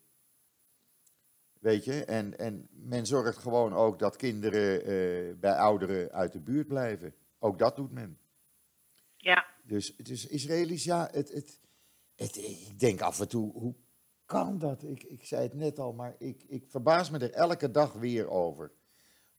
[1.59, 6.39] Weet je, en, en men zorgt gewoon ook dat kinderen eh, bij ouderen uit de
[6.39, 7.13] buurt blijven.
[7.39, 8.17] Ook dat doet men.
[9.17, 11.59] Ja, Dus het is Israëlisch, ja, het, het,
[12.15, 13.75] het, ik denk af en toe, hoe
[14.41, 14.83] kan dat?
[14.83, 18.29] Ik, ik zei het net al, maar ik, ik verbaas me er elke dag weer
[18.29, 18.71] over.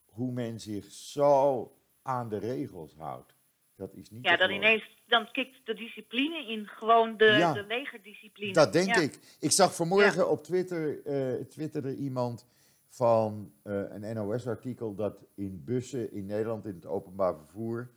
[0.05, 1.73] Hoe men zich zo
[2.03, 3.35] aan de regels houdt.
[3.77, 6.67] Dat is niet ja dan ineens dan kikt de discipline in.
[6.67, 7.53] Gewoon de, Ja.
[7.53, 8.53] de legerdiscipline.
[8.53, 9.01] Dat denk Ja.
[9.01, 9.37] ik.
[9.41, 12.47] Ik zag vanmorgen op Twitter, eh twitterde iemand
[12.89, 17.91] van eh, een NOS-artikel dat in bussen in Nederland, in het openbaar vervoer,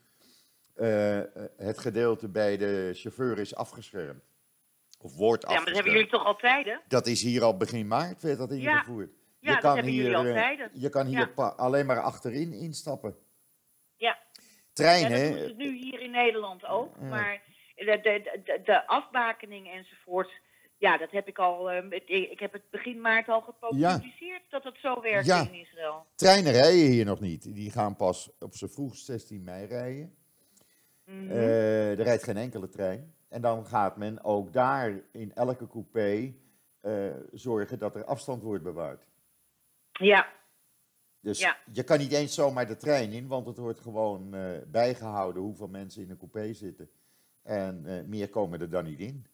[0.73, 1.21] eh,
[1.57, 4.26] het gedeelte bij de chauffeur is afgeschermd.
[5.07, 6.75] Of wordt Ja, maar dat hebben jullie toch altijd, hè?
[6.87, 9.09] Dat is hier al begin maart, werd dat ingevoerd.
[9.39, 10.69] Ja, dat hebben jullie eh, altijd.
[10.73, 11.43] je kan hier Ja.
[11.47, 13.15] alleen maar achterin instappen.
[13.95, 14.07] Ja.
[14.07, 14.17] Ja,
[14.73, 16.99] Treinen, dat doen ze nu hier in Nederland ook.
[16.99, 17.41] Maar
[17.75, 20.31] de, de, de, de afbakening enzovoort,
[20.77, 21.71] ja, dat heb ik al.
[21.71, 26.05] eh, ik, heb het begin maart al gepubliceerd dat het zo werkt in Israël.
[26.15, 27.53] treinen rijden hier nog niet.
[27.55, 30.15] Die gaan pas op z'n vroegst 16 mei rijden.
[31.05, 31.29] Mhm.
[31.31, 33.15] Eh, er rijdt geen enkele trein.
[33.27, 36.33] En dan gaat men ook daar in elke coupé
[36.81, 39.07] eh, zorgen dat er afstand wordt bewaard.
[39.91, 40.27] Ja,
[41.19, 41.57] Dus Ja.
[41.71, 45.67] je kan niet eens zomaar de trein in, want het wordt gewoon eh, bijgehouden hoeveel
[45.67, 46.89] mensen in een coupé zitten.
[47.43, 49.25] En eh, meer komen er dan niet in.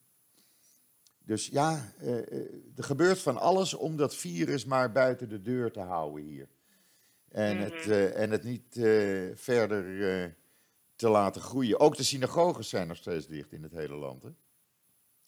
[1.25, 1.79] Dus ja,
[2.75, 6.47] er gebeurt van alles om dat virus maar buiten de deur te houden hier.
[7.29, 7.63] En, Mhm.
[7.63, 8.79] het, en het niet
[9.39, 10.35] verder
[11.03, 11.79] te laten groeien.
[11.79, 14.23] Ook de synagoges zijn nog steeds dicht in het hele land.
[14.23, 14.29] Hè?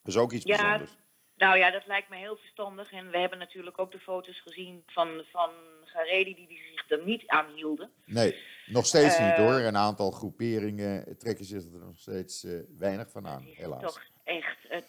[0.01, 0.95] Dat is ook iets Ja, bijzonders.
[1.35, 2.91] nou ja, dat lijkt me heel verstandig.
[2.91, 5.49] En we hebben natuurlijk ook de foto's gezien van, van
[5.83, 7.91] Garedi die, die zich er niet aan hielden.
[8.05, 9.53] Nee, nog steeds niet Eh, hoor.
[9.59, 13.81] Een aantal groeperingen trekken zich er nog steeds eh, weinig van aan, helaas.
[13.81, 14.65] toch echt...
[14.69, 14.79] eh,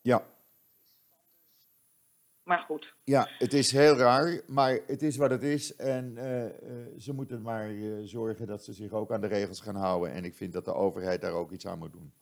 [0.00, 0.26] Ja.
[2.44, 2.94] Maar goed.
[3.04, 5.76] ja, het is heel raar, maar het is wat het is.
[5.76, 6.52] En eh, eh,
[6.98, 10.12] ze moeten maar eh, zorgen dat ze zich ook aan de regels gaan houden.
[10.12, 12.12] En ik vind dat de overheid daar ook iets aan moet doen.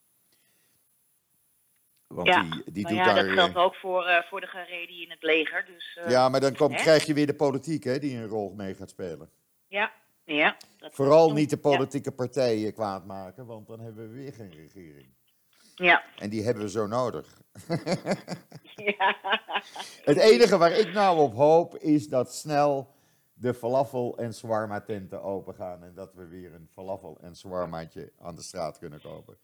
[2.06, 3.24] Want ja, die, die maar doet ja, daar...
[3.24, 5.64] dat geldt ook voor, voor de Garedi in het leger.
[5.66, 8.90] Dus ja, maar dan krijg je weer de politiek hè, die een rol mee gaat
[8.90, 9.30] spelen.
[9.68, 9.92] ja,
[10.24, 10.56] ja.
[10.78, 11.62] dat- Vooral niet de Ja.
[11.62, 15.08] politieke partijen kwaad maken, want dan hebben we weer geen regering.
[15.74, 16.02] Ja.
[16.16, 17.26] En die hebben we zo nodig.
[18.98, 19.16] ja.
[20.04, 22.94] Het enige waar ik nou op hoop is dat snel
[23.34, 25.82] de falafel- en shawarma tenten open gaan.
[25.84, 29.36] En dat we weer een falafel- en shawarmaatje aan de straat kunnen kopen.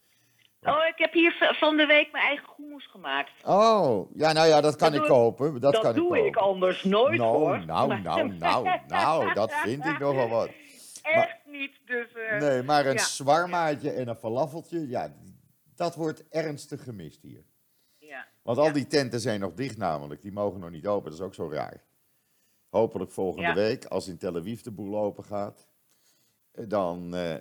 [0.62, 3.31] Oh, ik heb hier van de week mijn eigen hummus gemaakt.
[3.45, 5.61] Oh, ja, nou ja, dat kan Dat ik kopen.
[5.61, 7.64] Dat, Dat, kan doe ik anders nooit nou, hoor.
[7.66, 10.49] nou, Maar- nou, nou, nou, dat vind ik nogal wat.
[11.03, 12.07] Echt niet, dus...
[12.12, 12.99] eh, Nee, maar een ja.
[12.99, 15.12] shawarmaatje en een falafeltje, ja,
[15.79, 17.45] dat wordt ernstig gemist hier.
[17.99, 18.26] ja.
[18.43, 18.72] Want al Ja.
[18.72, 21.51] die tenten zijn nog dicht namelijk, die mogen nog niet open, dat is ook zo
[21.51, 21.85] raar.
[22.68, 23.55] Hopelijk volgende Ja.
[23.55, 25.68] week, als in Tel Aviv de boel open gaat,
[26.53, 27.35] eh, dan, eh,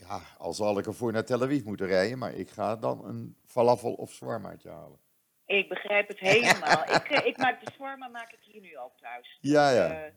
[0.00, 3.36] ja, al zal ik ervoor naar Tel Aviv moeten rijden, maar ik ga dan een
[3.46, 4.98] falafel of shawarmaatje halen.
[5.46, 6.82] Ik begrijp het helemaal.
[6.82, 9.38] ik, eh, ik maak de shawarma maak ik hier nu ook thuis.
[9.40, 10.12] Ja, ja, Eh, ja,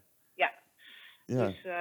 [1.28, 1.46] ja.
[1.48, 1.76] dus eh,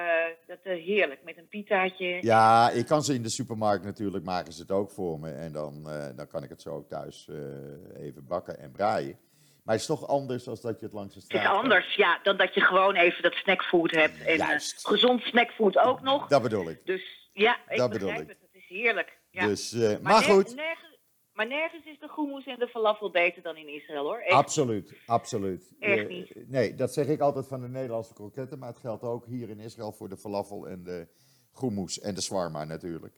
[0.46, 1.24] dat is heerlijk.
[1.24, 2.18] Met een pitaatje.
[2.20, 5.30] Ja, ik kan ze in de supermarkt natuurlijk, maken ze het ook voor me.
[5.30, 9.18] En dan, eh, dan kan ik het zo ook thuis eh, even bakken en braaien.
[9.66, 11.94] Maar het is toch anders dan dat je het langs de Het straat is anders,
[11.94, 14.24] ja, dan dat je gewoon even dat snackfood hebt.
[14.24, 16.26] En eh, gezond snackfood ook nog.
[16.28, 16.80] Dat bedoel ik.
[16.84, 18.16] Dus ja, ik Dat bedoel ik.
[18.16, 18.28] het.
[18.28, 19.16] Het is heerlijk.
[19.30, 19.46] Ja.
[19.46, 20.95] Dus, eh, maar, goed, Nergens,
[21.36, 24.18] maar nergens is de hummus en de falafel beter dan in Israël hoor.
[24.18, 24.32] Echt.
[24.36, 25.74] absoluut, absoluut.
[25.78, 26.48] Echt Eh, niet.
[26.48, 29.60] nee, dat zeg ik altijd van de Nederlandse kroketten, maar het geldt ook hier in
[29.60, 31.08] Israël voor de falafel en de
[31.52, 33.14] groemoes en de swarma natuurlijk.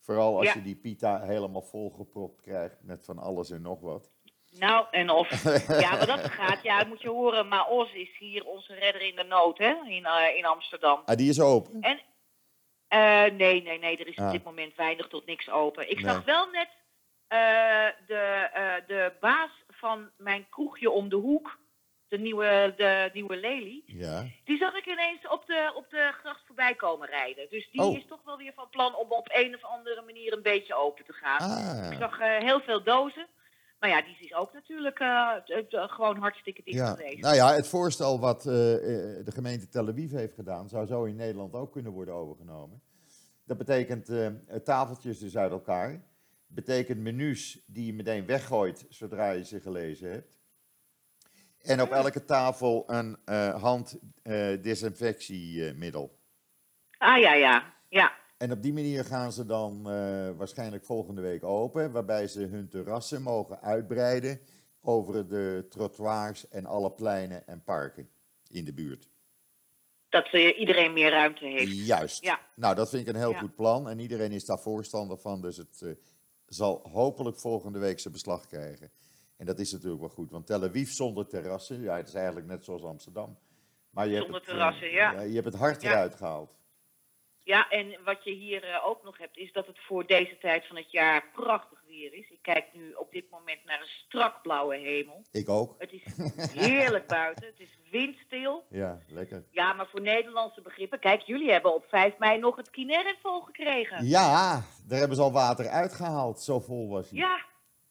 [0.00, 0.52] Vooral als Ja.
[0.54, 4.10] je die pita helemaal volgepropt krijgt met van alles en nog wat.
[4.58, 5.28] Nou, en of.
[5.80, 6.62] ja, maar dat gaat.
[6.62, 7.48] Ja, moet je horen.
[7.48, 9.74] Maos is hier onze redder in de nood, hè?
[9.84, 11.02] In, eh, in Amsterdam.
[11.04, 11.80] Ah, die is open.
[11.80, 12.00] En,
[12.88, 13.96] eh, nee, nee, nee.
[13.96, 14.26] Er is Ah.
[14.26, 15.90] op dit moment weinig tot niks open.
[15.90, 16.04] Ik Nee.
[16.12, 16.68] zag wel net
[18.06, 21.58] de, eh, de baas van mijn kroegje om de hoek.
[22.08, 23.82] De nieuwe, de nieuwe Lely.
[23.86, 24.24] Ja.
[24.44, 27.46] Die zag ik ineens op de, op de gracht voorbij komen rijden.
[27.50, 27.96] Dus die Oh.
[27.96, 31.04] is toch wel weer van plan om op een of andere manier een beetje open
[31.04, 31.36] te gaan.
[31.36, 33.26] Ik Ah, zag eh, heel veel dozen.
[33.78, 35.32] Maar ja, die is ook natuurlijk eh,
[35.68, 36.86] gewoon hartstikke dicht ja.
[36.94, 37.20] geweest.
[37.22, 41.04] Nou ja, het voorstel wat eh, eh, de gemeente Tel Aviv heeft gedaan, zou zo
[41.04, 42.82] in Nederland ook kunnen worden overgenomen.
[43.44, 44.26] Dat betekent eh,
[44.64, 46.00] tafeltjes dus uit elkaar.
[46.52, 50.38] Betekent menus die je meteen weggooit zodra je ze gelezen hebt.
[51.62, 56.18] En op elke tafel een eh handdesinfectiemiddel.
[56.98, 57.74] Ah ja, ja.
[57.88, 62.40] Ja, En op die manier gaan ze dan eh, waarschijnlijk volgende week open, waarbij ze
[62.40, 64.40] hun terrassen mogen uitbreiden
[64.80, 68.10] over de trottoirs en alle pleinen en parken
[68.48, 69.08] in de buurt.
[70.08, 71.86] dat eh, iedereen meer ruimte heeft.
[71.86, 72.24] Juist.
[72.24, 72.40] Ja.
[72.56, 73.38] Nou, dat vind ik een heel Ja.
[73.38, 75.90] goed plan en iedereen is daar voorstander van, dus het eh,
[76.54, 78.90] zal hopelijk volgende week zijn beslag krijgen.
[79.36, 82.46] En dat is natuurlijk wel goed, want Tel Aviv zonder terrassen, ja, het is eigenlijk
[82.46, 83.38] net zoals Amsterdam.
[83.90, 85.20] Maar je Zonder hebt het, eh, terrassen, ja.
[85.20, 85.90] Je hebt het hart Ja.
[85.90, 86.56] eruit gehaald.
[87.42, 90.66] Ja, en wat je hier eh, ook nog hebt, is dat het voor deze tijd
[90.66, 91.79] van het jaar prachtig
[92.12, 92.30] is.
[92.30, 95.22] Ik kijk nu op dit moment naar een strak blauwe hemel.
[95.32, 95.74] Ik ook.
[95.78, 96.02] Het is
[96.52, 97.46] heerlijk buiten.
[97.46, 98.64] Het is windstil.
[98.70, 99.44] Ja, lekker.
[99.50, 100.98] Ja, maar voor Nederlandse begrippen.
[100.98, 104.06] Kijk, jullie hebben op 5 mei nog het Kinneret volgekregen.
[104.06, 106.40] Ja, daar hebben ze al water uitgehaald.
[106.40, 107.18] Zo vol was hij.
[107.18, 107.44] Ja,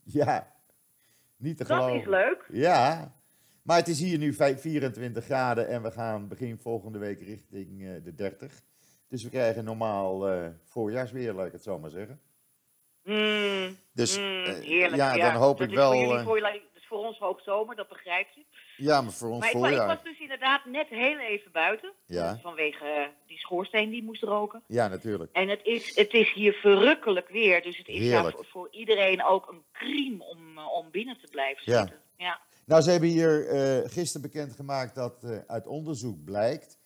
[0.04, 0.58] Ja.
[1.38, 2.00] Niet te dat geloven.
[2.00, 2.46] is leuk.
[2.52, 3.14] Ja.
[3.64, 7.82] Maar het is hier nu vij- 24 graden en we gaan begin volgende week richting
[7.88, 8.62] eh, de 30.
[9.08, 12.22] Dus we krijgen normaal eh, voorjaarsweer, laat ik het zo maar zeggen.
[13.10, 14.96] Mm, Dus mm, eh, heerlijk.
[14.96, 15.92] ja, dan hoop dat ik wel.
[15.92, 18.46] Voor jullie, eh, voor, jullie- dat is voor ons hoogzomer, dat begrijp je.
[18.78, 19.88] ja, maar voor ons Maar wa- ik voorjaar.
[19.88, 21.94] was dus inderdaad net heel even buiten.
[22.06, 22.40] Ja.
[22.42, 24.64] Vanwege eh, die schoorsteen die moest roken.
[24.68, 25.32] Ja, natuurlijk.
[25.34, 27.62] En het is, het is hier verrukkelijk weer.
[27.62, 32.00] Dus het is voor, voor iedereen ook een crime om, om binnen te blijven zitten.
[32.18, 32.40] Ja.
[32.66, 36.80] Nou, ze hebben hier uh, gisteren bekendgemaakt dat uit onderzoek blijkt,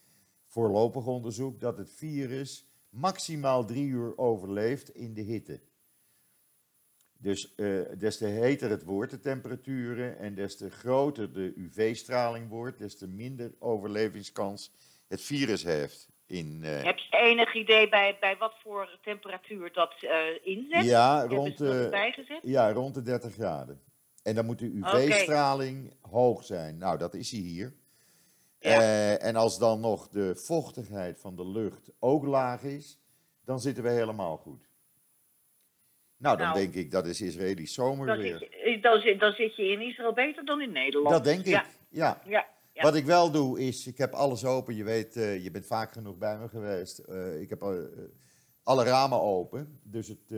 [0.47, 5.61] voorlopig onderzoek, dat het virus maximaal drie uur overleeft in de hitte.
[7.23, 12.49] Dus uh, des te heter het wordt, de temperaturen, en des te groter de UV-straling
[12.49, 14.71] wordt, des te minder overlevingskans
[15.07, 16.09] het virus heeft.
[16.27, 16.83] In, uh...
[16.83, 20.11] Heb je enig idee bij, bij wat voor temperatuur dat uh,
[20.43, 20.83] inzet?
[20.83, 23.81] Ja rond, de, ja, rond de 30 graden.
[24.23, 26.11] En dan moet de UV-straling okay.
[26.11, 26.77] hoog zijn.
[26.77, 27.73] Nou, dat is hij hier.
[28.59, 29.17] Ja.
[29.17, 32.99] En als dan nog de vochtigheid van de lucht ook laag is,
[33.45, 34.72] dan zitten we helemaal goed.
[36.23, 38.37] Nou, dan nou, denk ik dat is Israëlisch zomer dan weer.
[38.37, 41.15] Zit je, dan, zit, dan zit je in Israël beter dan in Nederland.
[41.15, 41.65] Dat denk ik, ja.
[41.89, 42.21] ja.
[42.25, 42.47] ja.
[42.73, 44.75] Wat ik wel doe is, ik heb alles open.
[44.75, 47.03] Je weet, uh, je bent vaak genoeg bij me geweest.
[47.09, 47.69] Uh, ik heb uh,
[48.63, 49.79] alle ramen open.
[49.83, 50.33] Dus het,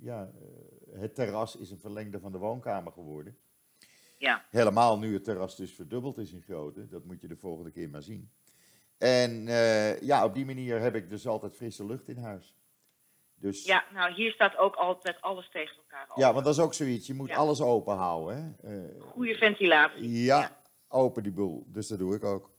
[0.00, 0.30] ja,
[0.92, 3.36] het terras is een verlengde van de woonkamer geworden.
[4.18, 4.44] Ja.
[4.50, 6.88] Helemaal nu het terras dus verdubbeld is in grootte.
[6.88, 8.30] Dat moet je de volgende keer maar zien.
[8.98, 9.46] En
[10.00, 12.54] ja, op die manier heb ik dus altijd frisse lucht in huis.
[13.44, 13.64] Dus...
[13.64, 16.22] Ja, nou hier staat ook altijd alles tegen elkaar open.
[16.22, 17.06] Ja, want dat is ook zoiets.
[17.06, 17.36] Je moet ja.
[17.36, 18.56] alles open houden.
[18.62, 18.70] Hè?
[18.76, 20.22] Uh, Goede ventilatie.
[20.22, 21.64] Ja, ja, open die boel.
[21.66, 22.50] Dus dat doe ik ook.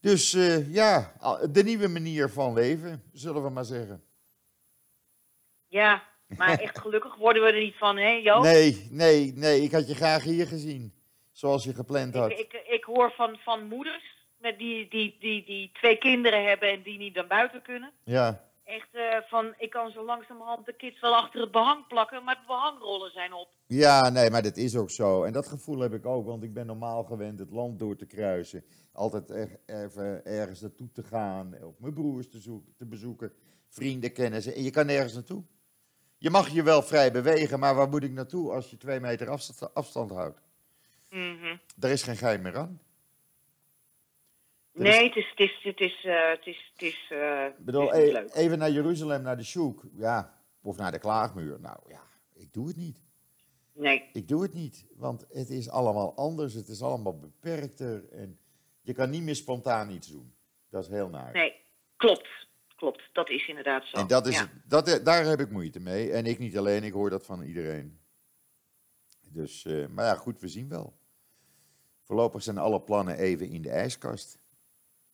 [0.00, 1.12] Dus uh, ja,
[1.50, 4.04] de nieuwe manier van leven, zullen we maar zeggen.
[5.68, 8.42] Ja, maar echt gelukkig worden we er niet van, hè Joop?
[8.42, 9.62] Nee, nee, nee.
[9.62, 10.94] Ik had je graag hier gezien.
[11.32, 12.30] Zoals je gepland had.
[12.30, 16.70] Ik, ik, ik hoor van, van moeders met die, die, die, die twee kinderen hebben
[16.70, 17.92] en die niet naar buiten kunnen.
[18.04, 18.48] Ja.
[18.70, 22.34] Echt uh, van, ik kan zo langzamerhand de kids wel achter het behang plakken, maar
[22.34, 23.48] de behangrollen zijn op.
[23.66, 25.24] Ja, nee, maar dat is ook zo.
[25.24, 28.06] En dat gevoel heb ik ook, want ik ben normaal gewend het land door te
[28.06, 28.64] kruisen.
[28.92, 33.32] Altijd er, even ergens naartoe te gaan, of mijn broers te, zoeken, te bezoeken,
[33.68, 34.54] vrienden, kennissen.
[34.54, 35.44] En je kan nergens naartoe.
[36.18, 39.28] Je mag je wel vrij bewegen, maar waar moet ik naartoe als je twee meter
[39.28, 40.40] afstand, afstand houdt?
[41.10, 41.60] Mm -hmm.
[41.76, 42.80] Daar is geen geheim meer aan.
[44.82, 48.02] Nee, het is, het is, het is, uh, het is, het is, uh, bedoel, het
[48.02, 48.34] is leuk.
[48.34, 51.60] even naar Jeruzalem, naar de Sjoek, ja, of naar de Klaagmuur.
[51.60, 52.02] Nou ja,
[52.34, 53.00] ik doe het niet.
[53.72, 54.08] Nee.
[54.12, 58.38] Ik doe het niet, want het is allemaal anders, het is allemaal beperkter en
[58.80, 60.34] je kan niet meer spontaan iets doen.
[60.70, 61.32] Dat is heel naar.
[61.32, 61.54] Nee,
[61.96, 62.28] klopt,
[62.76, 63.02] klopt.
[63.12, 63.96] Dat is inderdaad zo.
[63.96, 64.50] En dat is, ja.
[64.64, 66.12] dat, daar heb ik moeite mee.
[66.12, 67.98] En ik niet alleen, ik hoor dat van iedereen.
[69.20, 70.98] Dus, uh, maar ja, goed, we zien wel.
[72.02, 74.39] Voorlopig zijn alle plannen even in de ijskast.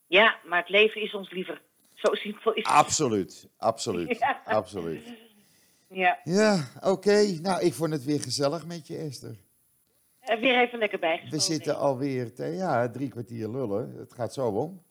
[0.07, 1.63] Ja, maar het leven is ons liever.
[1.95, 2.73] Zo simpel is het.
[2.73, 4.41] Absoluut, absoluut, ja.
[4.45, 5.03] absoluut.
[5.89, 6.89] Ja, ja oké.
[6.89, 7.39] Okay.
[7.43, 9.37] Nou, ik vond het weer gezellig met je, Esther.
[10.31, 11.39] Uh, weer even lekker bijgesproken.
[11.39, 11.83] We zitten nee.
[11.83, 13.95] alweer te, ja, drie kwartier lullen.
[13.99, 14.83] Het gaat zo om.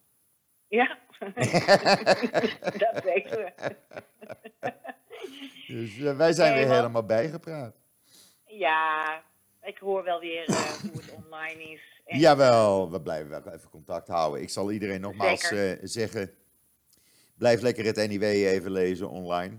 [0.67, 0.97] Ja,
[2.83, 3.75] dat weten we.
[5.67, 7.75] dus uh, wij zijn nee, weer helemaal bijgepraat.
[8.45, 9.23] Ja,
[9.65, 11.81] ik hoor wel weer uh, hoe het online is.
[12.05, 12.19] En...
[12.19, 14.41] Jawel, we blijven wel even contact houden.
[14.41, 16.31] Ik zal iedereen nogmaals uh, zeggen,
[17.37, 19.57] blijf lekker het NIW even lezen online.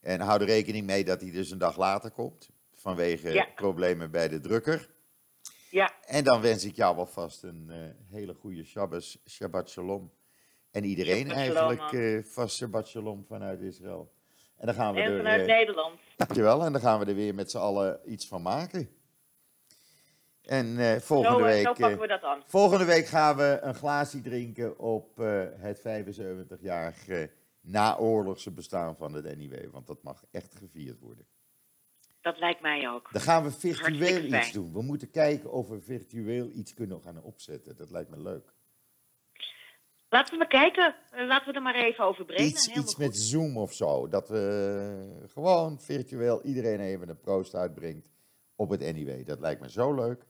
[0.00, 3.46] En hou er rekening mee dat hij dus een dag later komt, vanwege ja.
[3.54, 4.88] problemen bij de drukker.
[5.70, 5.94] Ja.
[6.06, 7.76] En dan wens ik jou wel vast een uh,
[8.10, 10.12] hele goede Shabbos, Shabbat Shalom.
[10.70, 14.14] En iedereen Shabbat eigenlijk vast Shabbat Shalom vanuit Israël.
[14.56, 15.98] En dan gaan we en er, vanuit Nederland.
[16.16, 18.88] Dankjewel, en dan gaan we er weer met z'n allen iets van maken.
[20.46, 22.42] En uh, volgende, zo, week, zo pakken we dat aan.
[22.46, 27.22] volgende week gaan we een glaasje drinken op het 75-jarig uh,
[27.60, 29.70] naoorlogse bestaan van het NIW.
[29.72, 31.26] Want dat mag echt gevierd worden.
[32.20, 33.08] Dat lijkt mij ook.
[33.12, 34.72] Dan gaan we virtueel iets doen.
[34.72, 37.76] We moeten kijken of we virtueel iets kunnen gaan opzetten.
[37.76, 38.54] Dat lijkt me leuk.
[40.08, 40.94] Laten we kijken.
[41.10, 42.44] Laten we er maar even over breken.
[42.44, 44.08] Iets, iets met Zoom of zo.
[44.08, 48.10] Dat we gewoon virtueel iedereen even een proost uitbrengt
[48.56, 49.26] op het NIW.
[49.26, 50.26] Dat lijkt me zo leuk.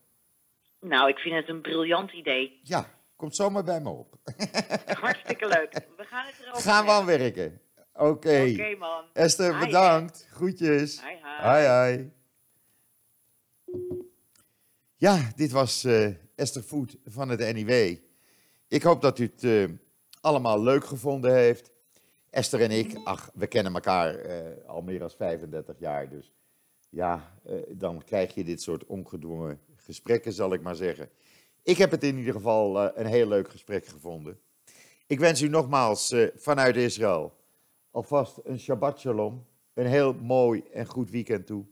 [0.89, 2.61] Nou, ik vind het een briljant idee.
[2.63, 4.17] Ja, komt zomaar bij me op.
[5.01, 5.87] Hartstikke leuk.
[5.97, 7.61] We gaan het erover Gaan we aan werken.
[7.93, 8.05] Oké.
[8.05, 8.51] Okay.
[8.51, 9.05] Oké, okay, man.
[9.13, 10.27] Esther, hi, bedankt.
[10.29, 10.35] Hi.
[10.35, 11.03] Groetjes.
[11.43, 12.09] Hi, hi.
[14.97, 17.97] Ja, dit was uh, Esther Voet van het NIW.
[18.69, 19.69] Ik hoop dat u het uh,
[20.21, 21.71] allemaal leuk gevonden heeft.
[22.31, 26.33] Esther en ik, ach, we kennen elkaar uh, al meer dan 35 jaar, dus
[26.89, 31.09] ja, dan krijg je dit soort ongedwongen gesprekken, zal ik maar zeggen.
[31.63, 34.39] Ik heb het in ieder geval uh, een heel leuk gesprek gevonden.
[35.07, 37.35] Ik wens u nogmaals uh, vanuit Israël
[37.91, 41.65] alvast een Shabbat Shalom, een heel mooi en goed weekend toe.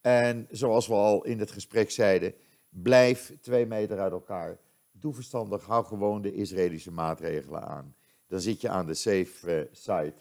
[0.00, 2.34] En zoals we al in het gesprek zeiden,
[2.68, 4.58] blijf twee meter uit elkaar.
[4.90, 7.94] Doe verstandig, hou gewoon de Israëlische maatregelen aan.
[8.26, 10.14] Dan zit je aan de safe side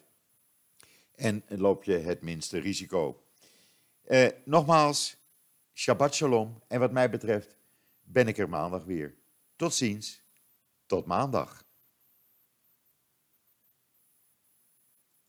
[1.16, 3.24] en loop je het minste risico.
[4.44, 5.21] Nogmaals,
[5.82, 6.62] Shabbat shalom.
[6.68, 7.58] En wat mij betreft
[8.02, 9.16] ben ik er maandag weer.
[9.56, 10.24] Tot ziens.
[10.86, 11.64] Tot maandag.